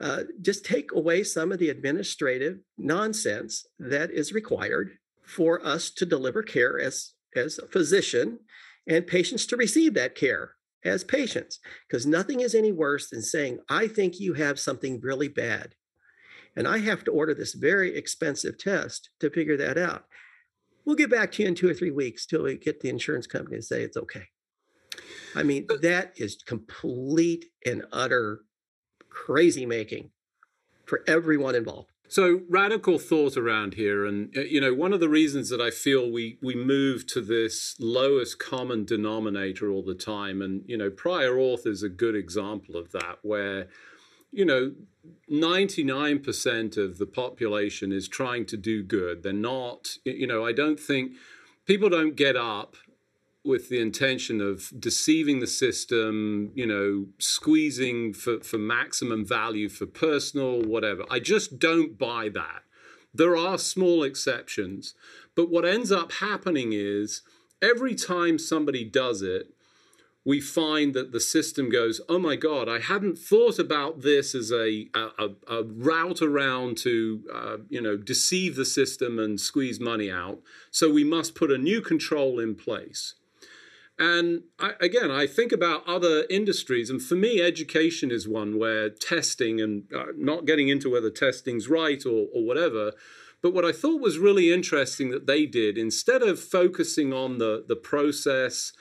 Uh, 0.00 0.24
just 0.40 0.64
take 0.64 0.90
away 0.90 1.22
some 1.22 1.52
of 1.52 1.60
the 1.60 1.68
administrative 1.68 2.58
nonsense 2.76 3.64
that 3.78 4.10
is 4.10 4.32
required 4.32 4.98
for 5.24 5.64
us 5.64 5.88
to 5.90 6.04
deliver 6.04 6.42
care 6.42 6.80
as, 6.80 7.12
as 7.36 7.60
a 7.60 7.68
physician 7.68 8.40
and 8.88 9.06
patients 9.06 9.46
to 9.46 9.56
receive 9.56 9.94
that 9.94 10.16
care 10.16 10.56
as 10.84 11.04
patients. 11.04 11.60
Because 11.86 12.04
nothing 12.04 12.40
is 12.40 12.56
any 12.56 12.72
worse 12.72 13.08
than 13.08 13.22
saying, 13.22 13.60
I 13.68 13.86
think 13.86 14.18
you 14.18 14.34
have 14.34 14.58
something 14.58 14.98
really 15.00 15.28
bad 15.28 15.76
and 16.56 16.66
I 16.66 16.78
have 16.78 17.04
to 17.04 17.12
order 17.12 17.34
this 17.34 17.54
very 17.54 17.96
expensive 17.96 18.58
test 18.58 19.10
to 19.20 19.30
figure 19.30 19.56
that 19.58 19.78
out. 19.78 20.06
We'll 20.84 20.96
get 20.96 21.10
back 21.10 21.32
to 21.32 21.42
you 21.42 21.48
in 21.48 21.54
two 21.54 21.68
or 21.68 21.74
three 21.74 21.90
weeks 21.90 22.26
till 22.26 22.42
we 22.42 22.56
get 22.56 22.80
the 22.80 22.88
insurance 22.88 23.26
company 23.26 23.56
to 23.56 23.62
say 23.62 23.82
it's 23.82 23.96
okay. 23.96 24.24
I 25.34 25.42
mean, 25.42 25.66
that 25.82 26.12
is 26.16 26.36
complete 26.44 27.46
and 27.64 27.84
utter 27.92 28.40
crazy 29.08 29.66
making 29.66 30.10
for 30.84 31.02
everyone 31.06 31.54
involved. 31.54 31.90
So 32.08 32.40
radical 32.48 32.98
thought 32.98 33.36
around 33.36 33.74
here, 33.74 34.04
and 34.04 34.36
uh, 34.36 34.40
you 34.40 34.60
know, 34.60 34.74
one 34.74 34.92
of 34.92 34.98
the 34.98 35.08
reasons 35.08 35.48
that 35.50 35.60
I 35.60 35.70
feel 35.70 36.10
we 36.10 36.38
we 36.42 36.56
move 36.56 37.06
to 37.08 37.20
this 37.20 37.76
lowest 37.78 38.40
common 38.40 38.84
denominator 38.84 39.70
all 39.70 39.84
the 39.84 39.94
time, 39.94 40.42
and 40.42 40.64
you 40.66 40.76
know, 40.76 40.90
prior 40.90 41.36
auth 41.36 41.68
is 41.68 41.84
a 41.84 41.88
good 41.88 42.16
example 42.16 42.76
of 42.76 42.90
that, 42.90 43.18
where 43.22 43.68
you 44.32 44.44
know, 44.44 44.72
99% 45.30 46.76
of 46.76 46.98
the 46.98 47.06
population 47.06 47.92
is 47.92 48.08
trying 48.08 48.46
to 48.46 48.56
do 48.56 48.82
good. 48.82 49.22
They're 49.22 49.32
not, 49.32 49.96
you 50.04 50.26
know, 50.26 50.44
I 50.44 50.52
don't 50.52 50.78
think 50.78 51.12
people 51.66 51.88
don't 51.88 52.16
get 52.16 52.36
up 52.36 52.76
with 53.44 53.68
the 53.68 53.80
intention 53.80 54.40
of 54.40 54.70
deceiving 54.78 55.40
the 55.40 55.46
system, 55.46 56.50
you 56.54 56.66
know, 56.66 57.06
squeezing 57.18 58.12
for, 58.12 58.40
for 58.40 58.58
maximum 58.58 59.24
value 59.24 59.68
for 59.68 59.86
personal, 59.86 60.60
whatever. 60.60 61.04
I 61.10 61.20
just 61.20 61.58
don't 61.58 61.96
buy 61.96 62.28
that. 62.34 62.64
There 63.14 63.36
are 63.36 63.56
small 63.58 64.02
exceptions. 64.02 64.94
But 65.34 65.50
what 65.50 65.64
ends 65.64 65.90
up 65.90 66.12
happening 66.12 66.72
is 66.72 67.22
every 67.62 67.94
time 67.94 68.38
somebody 68.38 68.84
does 68.84 69.22
it, 69.22 69.54
we 70.24 70.40
find 70.40 70.92
that 70.94 71.12
the 71.12 71.20
system 71.20 71.70
goes, 71.70 72.00
oh 72.08 72.18
my 72.18 72.36
God, 72.36 72.68
I 72.68 72.80
hadn't 72.80 73.18
thought 73.18 73.58
about 73.58 74.02
this 74.02 74.34
as 74.34 74.52
a, 74.52 74.86
a, 74.94 75.30
a 75.48 75.62
route 75.62 76.20
around 76.20 76.76
to, 76.78 77.22
uh, 77.34 77.56
you 77.70 77.80
know, 77.80 77.96
deceive 77.96 78.54
the 78.54 78.66
system 78.66 79.18
and 79.18 79.40
squeeze 79.40 79.80
money 79.80 80.10
out. 80.10 80.40
So 80.70 80.90
we 80.90 81.04
must 81.04 81.34
put 81.34 81.50
a 81.50 81.56
new 81.58 81.80
control 81.80 82.38
in 82.38 82.54
place. 82.54 83.14
And 83.98 84.44
I, 84.58 84.72
again, 84.80 85.10
I 85.10 85.26
think 85.26 85.52
about 85.52 85.86
other 85.86 86.24
industries, 86.30 86.88
and 86.88 87.02
for 87.02 87.16
me, 87.16 87.42
education 87.42 88.10
is 88.10 88.26
one 88.26 88.58
where 88.58 88.88
testing 88.88 89.60
and 89.60 89.84
uh, 89.94 90.06
not 90.16 90.46
getting 90.46 90.68
into 90.68 90.90
whether 90.90 91.10
testing's 91.10 91.68
right 91.68 92.04
or, 92.06 92.28
or 92.32 92.46
whatever. 92.46 92.92
But 93.42 93.52
what 93.52 93.66
I 93.66 93.72
thought 93.72 94.00
was 94.00 94.18
really 94.18 94.52
interesting 94.52 95.10
that 95.10 95.26
they 95.26 95.44
did, 95.44 95.76
instead 95.76 96.22
of 96.22 96.40
focusing 96.40 97.12
on 97.12 97.38
the, 97.38 97.64
the 97.66 97.76
process, 97.76 98.72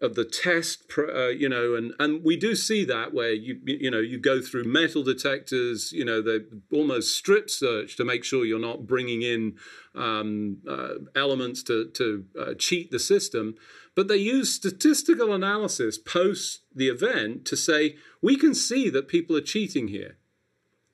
of 0.00 0.14
the 0.14 0.24
test, 0.24 0.84
uh, 0.98 1.28
you 1.28 1.48
know, 1.48 1.74
and 1.74 1.94
and 1.98 2.22
we 2.22 2.36
do 2.36 2.54
see 2.54 2.84
that 2.84 3.14
where 3.14 3.32
you 3.32 3.58
you 3.64 3.90
know 3.90 3.98
you 3.98 4.18
go 4.18 4.42
through 4.42 4.64
metal 4.64 5.02
detectors, 5.02 5.90
you 5.92 6.04
know, 6.04 6.20
they 6.20 6.40
almost 6.72 7.16
strip 7.16 7.48
search 7.48 7.96
to 7.96 8.04
make 8.04 8.22
sure 8.24 8.44
you're 8.44 8.58
not 8.58 8.86
bringing 8.86 9.22
in 9.22 9.56
um, 9.94 10.58
uh, 10.68 10.94
elements 11.14 11.62
to 11.64 11.86
to 11.94 12.24
uh, 12.38 12.54
cheat 12.54 12.90
the 12.90 12.98
system. 12.98 13.54
But 13.94 14.08
they 14.08 14.18
use 14.18 14.52
statistical 14.52 15.32
analysis 15.32 15.96
post 15.96 16.60
the 16.74 16.88
event 16.88 17.46
to 17.46 17.56
say 17.56 17.96
we 18.20 18.36
can 18.36 18.54
see 18.54 18.90
that 18.90 19.08
people 19.08 19.34
are 19.36 19.40
cheating 19.40 19.88
here, 19.88 20.18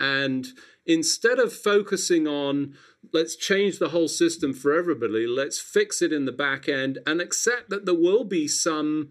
and 0.02 0.48
instead 0.84 1.38
of 1.38 1.52
focusing 1.52 2.26
on 2.26 2.74
let's 3.12 3.36
change 3.36 3.78
the 3.78 3.90
whole 3.90 4.08
system 4.08 4.52
for 4.52 4.74
everybody, 4.74 5.26
let's 5.26 5.60
fix 5.60 6.02
it 6.02 6.12
in 6.12 6.24
the 6.24 6.32
back 6.32 6.68
end 6.68 6.98
and 7.06 7.20
accept 7.20 7.70
that 7.70 7.86
there 7.86 7.94
will 7.94 8.24
be 8.24 8.48
some 8.48 9.08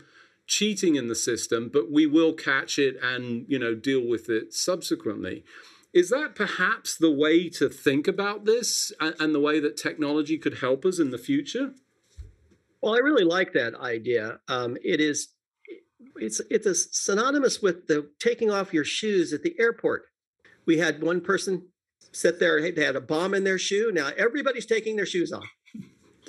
cheating 0.48 0.96
in 0.96 1.08
the 1.08 1.16
system, 1.16 1.70
but 1.72 1.90
we 1.90 2.06
will 2.06 2.34
catch 2.34 2.78
it 2.78 2.98
and 3.02 3.46
you 3.48 3.58
know 3.58 3.74
deal 3.74 4.06
with 4.06 4.30
it 4.30 4.54
subsequently. 4.54 5.44
Is 5.94 6.10
that 6.10 6.36
perhaps 6.36 6.98
the 6.98 7.12
way 7.12 7.50
to 7.50 7.70
think 7.70 8.08
about 8.08 8.46
this 8.46 8.92
and 9.00 9.34
the 9.34 9.40
way 9.40 9.60
that 9.60 9.76
technology 9.76 10.38
could 10.38 10.60
help 10.60 10.86
us 10.86 11.00
in 11.00 11.12
the 11.12 11.18
future? 11.18 11.74
Well, 12.82 12.96
I 12.96 13.00
really 13.00 13.26
like 13.26 13.54
that 13.54 13.76
idea. 13.76 14.40
Um, 14.48 14.78
it 14.84 15.00
is 15.00 15.30
it's 16.18 16.42
it's 16.50 16.88
synonymous 16.98 17.62
with 17.62 17.88
the 17.88 18.10
taking 18.20 18.52
off 18.52 18.74
your 18.74 18.84
shoes 18.84 19.32
at 19.32 19.44
the 19.44 19.56
airport 19.60 20.11
we 20.66 20.78
had 20.78 21.02
one 21.02 21.22
person 21.22 21.68
sit 22.12 22.40
there, 22.40 22.72
they 22.72 22.84
had 22.84 22.96
a 22.96 23.02
bomb 23.02 23.34
in 23.34 23.44
their 23.44 23.58
shoe. 23.58 23.92
Now 23.94 24.10
everybody's 24.18 24.66
taking 24.66 24.96
their 24.96 25.06
shoes 25.06 25.32
off. 25.32 25.48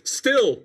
Still. 0.05 0.63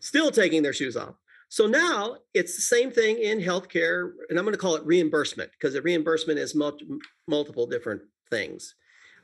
Still 0.00 0.30
taking 0.30 0.62
their 0.62 0.72
shoes 0.72 0.96
off. 0.96 1.14
So 1.48 1.66
now 1.66 2.16
it's 2.32 2.54
the 2.54 2.62
same 2.62 2.92
thing 2.92 3.18
in 3.18 3.40
healthcare, 3.40 4.12
and 4.28 4.38
I'm 4.38 4.44
going 4.44 4.54
to 4.54 4.60
call 4.60 4.76
it 4.76 4.86
reimbursement 4.86 5.50
because 5.52 5.74
the 5.74 5.82
reimbursement 5.82 6.38
is 6.38 6.54
multi- 6.54 6.86
multiple 7.26 7.66
different 7.66 8.02
things. 8.30 8.76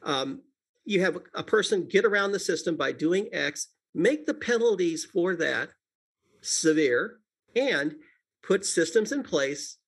Um, 0.02 0.42
you 0.84 1.00
have 1.02 1.18
a 1.34 1.42
person 1.42 1.86
get 1.88 2.04
around 2.04 2.32
the 2.32 2.40
system 2.40 2.76
by 2.76 2.92
doing 2.92 3.28
X, 3.32 3.68
make 3.94 4.26
the 4.26 4.34
penalties 4.34 5.04
for 5.04 5.36
that 5.36 5.70
severe, 6.40 7.20
and 7.54 7.94
put 8.42 8.66
systems 8.66 9.12
in 9.12 9.22
place 9.22 9.78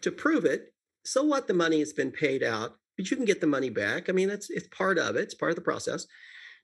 to 0.00 0.10
prove 0.10 0.46
it. 0.46 0.72
So 1.04 1.22
what? 1.22 1.46
The 1.46 1.54
money 1.54 1.78
has 1.80 1.92
been 1.92 2.10
paid 2.10 2.42
out 2.42 2.76
but 2.96 3.10
you 3.10 3.16
can 3.16 3.26
get 3.26 3.40
the 3.40 3.46
money 3.46 3.70
back. 3.70 4.08
I 4.08 4.12
mean, 4.12 4.28
that's 4.28 4.50
it's 4.50 4.68
part 4.68 4.98
of 4.98 5.16
it. 5.16 5.22
It's 5.22 5.34
part 5.34 5.50
of 5.50 5.56
the 5.56 5.62
process. 5.62 6.06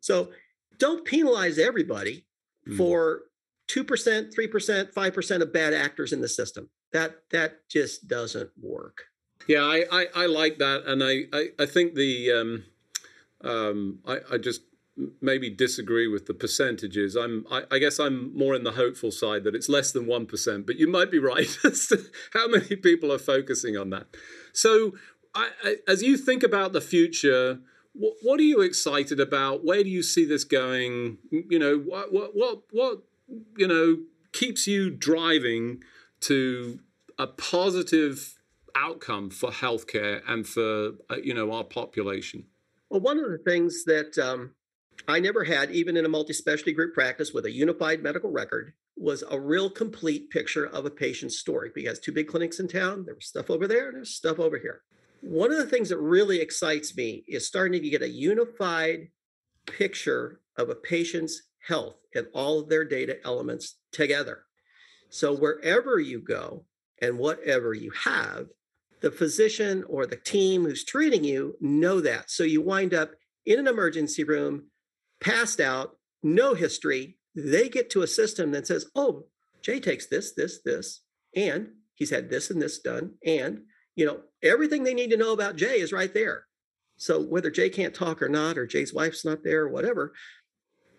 So 0.01 0.31
don't 0.79 1.05
penalize 1.05 1.59
everybody 1.59 2.27
mm. 2.68 2.77
for 2.77 3.23
two 3.68 3.85
percent, 3.85 4.33
three 4.35 4.49
percent, 4.49 4.92
five 4.95 5.14
percent 5.14 5.42
of 5.42 5.53
bad 5.53 5.75
actors 5.75 6.12
in 6.12 6.21
the 6.21 6.29
system. 6.29 6.71
That 6.92 7.16
that 7.31 7.68
just 7.68 8.09
doesn't 8.09 8.51
work. 8.61 9.05
Yeah, 9.47 9.62
I 9.62 9.85
I, 9.90 10.07
I 10.14 10.27
like 10.27 10.59
that, 10.59 10.85
and 10.87 11.03
I 11.03 11.25
I, 11.33 11.49
I 11.59 11.66
think 11.66 11.95
the 11.95 12.33
um, 12.33 12.64
um, 13.45 13.99
I 14.07 14.18
I 14.33 14.38
just 14.38 14.62
maybe 15.21 15.49
disagree 15.49 16.07
with 16.07 16.27
the 16.27 16.35
percentages. 16.35 17.16
I'm, 17.16 17.47
I, 17.51 17.62
I, 17.71 17.79
guess 17.79 17.99
I'm 17.99 18.37
more 18.37 18.55
in 18.55 18.62
the 18.62 18.73
hopeful 18.73 19.11
side 19.11 19.45
that 19.45 19.55
it's 19.55 19.68
less 19.68 19.90
than 19.90 20.05
1%, 20.05 20.66
but 20.66 20.77
you 20.77 20.87
might 20.87 21.11
be 21.11 21.18
right 21.18 21.49
as 21.64 21.87
to 21.88 22.05
how 22.33 22.47
many 22.49 22.77
people 22.77 23.11
are 23.12 23.18
focusing 23.18 23.77
on 23.77 23.90
that. 23.90 24.07
So 24.53 24.92
I, 25.35 25.51
I, 25.64 25.77
as 25.88 26.03
you 26.03 26.16
think 26.16 26.42
about 26.42 26.73
the 26.73 26.81
future, 26.81 27.61
what, 27.95 28.14
what, 28.23 28.40
are 28.40 28.45
you 28.45 28.61
excited 28.61 29.21
about? 29.21 29.64
Where 29.64 29.83
do 29.83 29.90
you 29.90 30.03
see 30.03 30.25
this 30.25 30.45
going? 30.45 31.18
You 31.31 31.59
know, 31.59 31.79
what, 31.79 32.12
what, 32.12 32.31
what, 32.35 32.62
what, 32.71 33.03
you 33.57 33.66
know, 33.66 33.99
keeps 34.33 34.66
you 34.66 34.90
driving 34.90 35.83
to 36.21 36.81
a 37.18 37.27
positive 37.27 38.38
outcome 38.75 39.31
for 39.31 39.51
healthcare 39.51 40.23
and 40.27 40.47
for 40.47 40.92
uh, 41.11 41.16
you 41.23 41.35
know 41.35 41.53
our 41.53 41.64
population? 41.64 42.45
Well, 42.90 43.01
one 43.01 43.18
of 43.18 43.31
the 43.31 43.38
things 43.38 43.85
that 43.85 44.18
um, 44.18 44.55
I 45.09 45.21
never 45.21 45.45
had, 45.45 45.71
even 45.71 45.97
in 45.97 46.05
a 46.05 46.09
multi-specialty 46.09 46.73
group 46.73 46.95
practice 46.95 47.33
with 47.33 47.47
a 47.47 47.51
unified 47.51 48.03
medical 48.03 48.31
record, 48.31 48.75
was 48.97 49.25
a 49.31 49.40
real 49.40 49.71
complete 49.71 50.31
picture 50.31 50.66
of 50.66 50.85
a 50.85 50.90
patient's 50.90 51.38
story. 51.38 51.71
Because 51.75 51.99
two 51.99 52.12
big 52.12 52.29
clinics 52.29 52.61
in 52.61 52.68
town, 52.68 53.05
there 53.05 53.14
was 53.14 53.27
stuff 53.27 53.51
over 53.51 53.66
there, 53.66 53.88
and 53.88 53.97
there's 53.97 54.14
stuff 54.14 54.38
over 54.38 54.59
here. 54.59 54.83
One 55.22 55.52
of 55.52 55.58
the 55.58 55.66
things 55.66 55.88
that 55.90 55.98
really 55.98 56.40
excites 56.40 56.96
me 56.96 57.24
is 57.28 57.46
starting 57.46 57.80
to 57.80 57.88
get 57.88 58.02
a 58.02 58.08
unified 58.08 59.08
picture 59.66 60.40
of 60.58 60.68
a 60.68 60.74
patient's 60.74 61.42
health 61.66 61.94
and 62.12 62.26
all 62.35 62.58
of 62.58 62.68
their 62.68 62.85
data 62.85 63.18
elements 63.24 63.78
together. 63.92 64.44
So 65.11 65.32
wherever 65.32 66.00
you 66.00 66.20
go 66.20 66.64
and 67.00 67.18
whatever 67.18 67.72
you 67.72 67.92
have, 68.04 68.46
the 69.00 69.12
physician 69.12 69.85
or 69.88 70.06
the 70.06 70.16
team 70.16 70.64
who's 70.64 70.85
treating 70.85 71.22
you 71.22 71.56
know 71.61 72.00
that. 72.00 72.28
So 72.28 72.42
you 72.42 72.61
wind 72.61 72.92
up 72.92 73.12
in 73.46 73.61
an 73.61 73.68
emergency 73.68 74.24
room, 74.24 74.70
passed 75.20 75.61
out, 75.61 75.98
no 76.24 76.54
history. 76.54 77.16
They 77.37 77.68
get 77.68 77.90
to 77.90 78.02
a 78.02 78.08
system 78.08 78.50
that 78.52 78.66
says, 78.66 78.87
oh, 78.96 79.26
Jay 79.62 79.78
takes 79.78 80.08
this, 80.08 80.35
this, 80.35 80.61
this, 80.64 81.02
and 81.37 81.68
he's 81.94 82.11
had 82.11 82.28
this 82.28 82.50
and 82.50 82.61
this 82.61 82.80
done, 82.80 83.12
and 83.24 83.62
you 83.94 84.07
know, 84.07 84.20
everything 84.42 84.85
they 84.85 84.94
need 84.94 85.11
to 85.11 85.16
know 85.16 85.33
about 85.33 85.57
Jay 85.57 85.81
is 85.81 85.92
right 85.92 86.12
there. 86.12 86.46
So 86.96 87.20
whether 87.20 87.50
Jay 87.50 87.68
can't 87.68 87.94
talk 87.94 88.22
or 88.22 88.28
not, 88.28 88.57
or 88.57 88.66
Jay's 88.66 88.94
wife's 88.94 89.24
not 89.24 89.42
there, 89.42 89.62
or 89.62 89.68
whatever, 89.68 90.12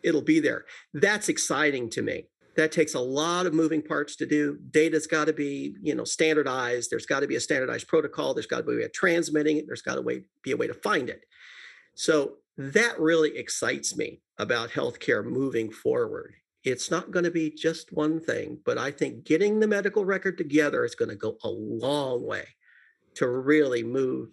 it'll 0.03 0.21
be 0.21 0.39
there. 0.39 0.65
That's 0.93 1.29
exciting 1.29 1.89
to 1.91 2.01
me. 2.01 2.25
That 2.55 2.71
takes 2.71 2.93
a 2.93 2.99
lot 2.99 3.47
of 3.47 3.53
moving 3.53 3.81
parts 3.81 4.15
to 4.17 4.27
do. 4.27 4.59
Data's 4.69 5.07
got 5.07 5.25
to 5.25 5.33
be, 5.33 5.75
you 5.81 5.95
know, 5.95 6.03
standardized. 6.03 6.91
There's 6.91 7.05
got 7.07 7.21
to 7.21 7.27
be 7.27 7.35
a 7.35 7.39
standardized 7.39 7.87
protocol. 7.87 8.33
There's 8.33 8.45
got 8.45 8.57
to 8.57 8.63
be 8.63 8.73
a 8.73 8.77
way 8.77 8.83
of 8.83 8.93
transmitting 8.93 9.57
it. 9.57 9.65
There's 9.65 9.81
got 9.81 9.95
to 9.95 10.23
be 10.43 10.51
a 10.51 10.57
way 10.57 10.67
to 10.67 10.73
find 10.73 11.09
it. 11.09 11.21
So 11.95 12.33
that 12.57 12.99
really 12.99 13.37
excites 13.37 13.97
me 13.97 14.21
about 14.37 14.69
healthcare 14.69 15.25
moving 15.25 15.71
forward. 15.71 16.35
It's 16.63 16.91
not 16.91 17.11
going 17.11 17.25
to 17.25 17.31
be 17.31 17.49
just 17.49 17.91
one 17.91 18.19
thing, 18.19 18.59
but 18.63 18.77
I 18.77 18.91
think 18.91 19.25
getting 19.25 19.59
the 19.59 19.67
medical 19.67 20.05
record 20.05 20.37
together 20.37 20.85
is 20.85 20.95
going 20.95 21.09
to 21.09 21.15
go 21.15 21.37
a 21.43 21.49
long 21.49 22.25
way 22.25 22.45
to 23.15 23.27
really 23.27 23.83
move 23.83 24.29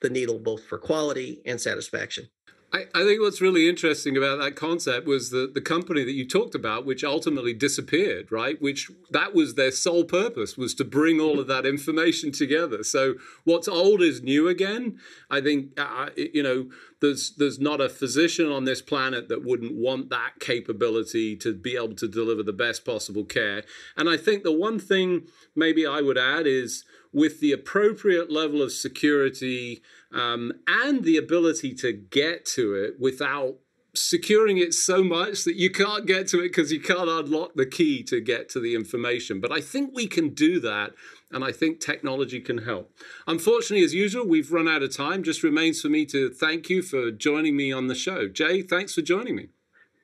the 0.00 0.10
needle 0.10 0.38
both 0.38 0.64
for 0.64 0.78
quality 0.78 1.40
and 1.46 1.60
satisfaction. 1.60 2.28
I, 2.74 2.86
I, 2.94 3.04
think 3.04 3.20
what's 3.20 3.42
really 3.42 3.68
interesting 3.68 4.16
about 4.16 4.40
that 4.40 4.56
concept 4.56 5.06
was 5.06 5.28
the, 5.28 5.50
the 5.52 5.60
company 5.60 6.04
that 6.04 6.12
you 6.12 6.26
talked 6.26 6.54
about, 6.54 6.86
which 6.86 7.04
ultimately 7.04 7.52
disappeared, 7.52 8.32
right? 8.32 8.60
Which 8.62 8.90
that 9.10 9.34
was 9.34 9.54
their 9.54 9.70
sole 9.70 10.04
purpose 10.04 10.56
was 10.56 10.74
to 10.76 10.84
bring 10.84 11.20
all 11.20 11.38
of 11.38 11.48
that 11.48 11.66
information 11.66 12.32
together. 12.32 12.82
So 12.82 13.14
what's 13.44 13.68
old 13.68 14.00
is 14.00 14.22
new 14.22 14.48
again. 14.48 14.98
I 15.30 15.42
think 15.42 15.78
uh, 15.78 16.10
you 16.16 16.42
know 16.42 16.70
there's 17.02 17.34
there's 17.36 17.58
not 17.58 17.82
a 17.82 17.90
physician 17.90 18.50
on 18.50 18.64
this 18.64 18.80
planet 18.80 19.28
that 19.28 19.44
wouldn't 19.44 19.74
want 19.74 20.08
that 20.08 20.40
capability 20.40 21.36
to 21.36 21.54
be 21.54 21.76
able 21.76 21.96
to 21.96 22.08
deliver 22.08 22.42
the 22.42 22.54
best 22.54 22.86
possible 22.86 23.24
care. 23.24 23.64
And 23.98 24.08
I 24.08 24.16
think 24.16 24.44
the 24.44 24.52
one 24.52 24.78
thing 24.78 25.26
maybe 25.54 25.86
I 25.86 26.00
would 26.00 26.16
add 26.16 26.46
is 26.46 26.84
with 27.12 27.40
the 27.40 27.52
appropriate 27.52 28.30
level 28.30 28.62
of 28.62 28.72
security 28.72 29.82
um, 30.12 30.52
and 30.66 31.04
the 31.04 31.16
ability 31.16 31.74
to 31.74 31.92
get 31.92 32.44
to 32.44 32.74
it 32.74 32.98
without 32.98 33.56
securing 33.94 34.58
it 34.58 34.72
so 34.72 35.04
much 35.04 35.44
that 35.44 35.56
you 35.56 35.70
can't 35.70 36.06
get 36.06 36.26
to 36.26 36.38
it 36.40 36.48
because 36.48 36.72
you 36.72 36.80
can't 36.80 37.08
unlock 37.08 37.54
the 37.54 37.66
key 37.66 38.02
to 38.02 38.20
get 38.20 38.48
to 38.48 38.60
the 38.60 38.74
information. 38.74 39.40
But 39.40 39.52
I 39.52 39.60
think 39.60 39.92
we 39.94 40.06
can 40.06 40.30
do 40.30 40.60
that, 40.60 40.92
and 41.30 41.44
I 41.44 41.52
think 41.52 41.80
technology 41.80 42.40
can 42.40 42.58
help. 42.58 42.90
Unfortunately, 43.26 43.84
as 43.84 43.94
usual, 43.94 44.26
we've 44.26 44.52
run 44.52 44.68
out 44.68 44.82
of 44.82 44.96
time. 44.96 45.22
Just 45.22 45.42
remains 45.42 45.80
for 45.80 45.88
me 45.88 46.06
to 46.06 46.30
thank 46.30 46.70
you 46.70 46.82
for 46.82 47.10
joining 47.10 47.56
me 47.56 47.72
on 47.72 47.88
the 47.88 47.94
show. 47.94 48.28
Jay, 48.28 48.62
thanks 48.62 48.94
for 48.94 49.02
joining 49.02 49.36
me. 49.36 49.48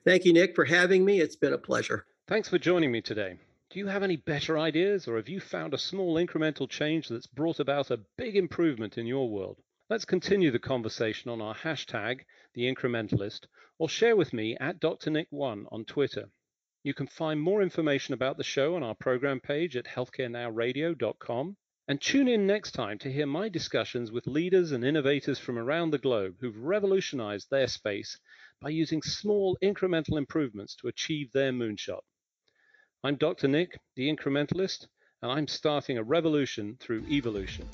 Thank 0.05 0.25
you, 0.25 0.33
Nick, 0.33 0.55
for 0.55 0.65
having 0.65 1.03
me. 1.03 1.19
It's 1.19 1.35
been 1.35 1.53
a 1.53 1.57
pleasure. 1.57 2.05
Thanks 2.27 2.49
for 2.49 2.59
joining 2.59 2.91
me 2.91 3.01
today. 3.01 3.37
Do 3.71 3.77
you 3.77 3.85
have 3.85 4.01
any 4.01 4.15
better 4.15 4.57
ideas, 4.57 5.07
or 5.07 5.17
have 5.17 5.29
you 5.29 5.39
found 5.39 5.75
a 5.75 5.77
small 5.77 6.15
incremental 6.15 6.67
change 6.67 7.07
that's 7.07 7.27
brought 7.27 7.59
about 7.59 7.91
a 7.91 8.03
big 8.17 8.35
improvement 8.35 8.97
in 8.97 9.05
your 9.05 9.29
world? 9.29 9.61
Let's 9.91 10.05
continue 10.05 10.49
the 10.49 10.57
conversation 10.57 11.29
on 11.29 11.39
our 11.39 11.53
hashtag, 11.53 12.21
The 12.55 12.63
Incrementalist, 12.63 13.45
or 13.77 13.87
share 13.87 14.15
with 14.15 14.33
me 14.33 14.57
at 14.59 14.79
Dr. 14.79 15.11
Nick1 15.11 15.67
on 15.71 15.85
Twitter. 15.85 16.31
You 16.81 16.95
can 16.95 17.05
find 17.05 17.39
more 17.39 17.61
information 17.61 18.15
about 18.15 18.37
the 18.37 18.43
show 18.43 18.73
on 18.73 18.81
our 18.81 18.95
program 18.95 19.39
page 19.39 19.77
at 19.77 19.85
healthcarenowradio.com. 19.85 21.57
And 21.87 22.01
tune 22.01 22.27
in 22.27 22.47
next 22.47 22.71
time 22.71 22.97
to 22.97 23.11
hear 23.11 23.27
my 23.27 23.49
discussions 23.49 24.11
with 24.11 24.25
leaders 24.25 24.71
and 24.71 24.83
innovators 24.83 25.37
from 25.37 25.59
around 25.59 25.91
the 25.91 25.99
globe 25.99 26.37
who've 26.39 26.57
revolutionized 26.57 27.51
their 27.51 27.67
space 27.67 28.19
by 28.59 28.69
using 28.69 29.03
small 29.03 29.59
incremental 29.61 30.17
improvements 30.17 30.73
to 30.77 30.87
achieve 30.87 31.31
their 31.33 31.51
moonshot. 31.51 32.01
I'm 33.01 33.15
Dr. 33.15 33.47
Nick, 33.47 33.79
the 33.95 34.13
incrementalist, 34.13 34.87
and 35.21 35.31
I'm 35.31 35.47
starting 35.47 35.97
a 35.97 36.03
revolution 36.03 36.75
through 36.81 37.05
evolution. 37.09 37.65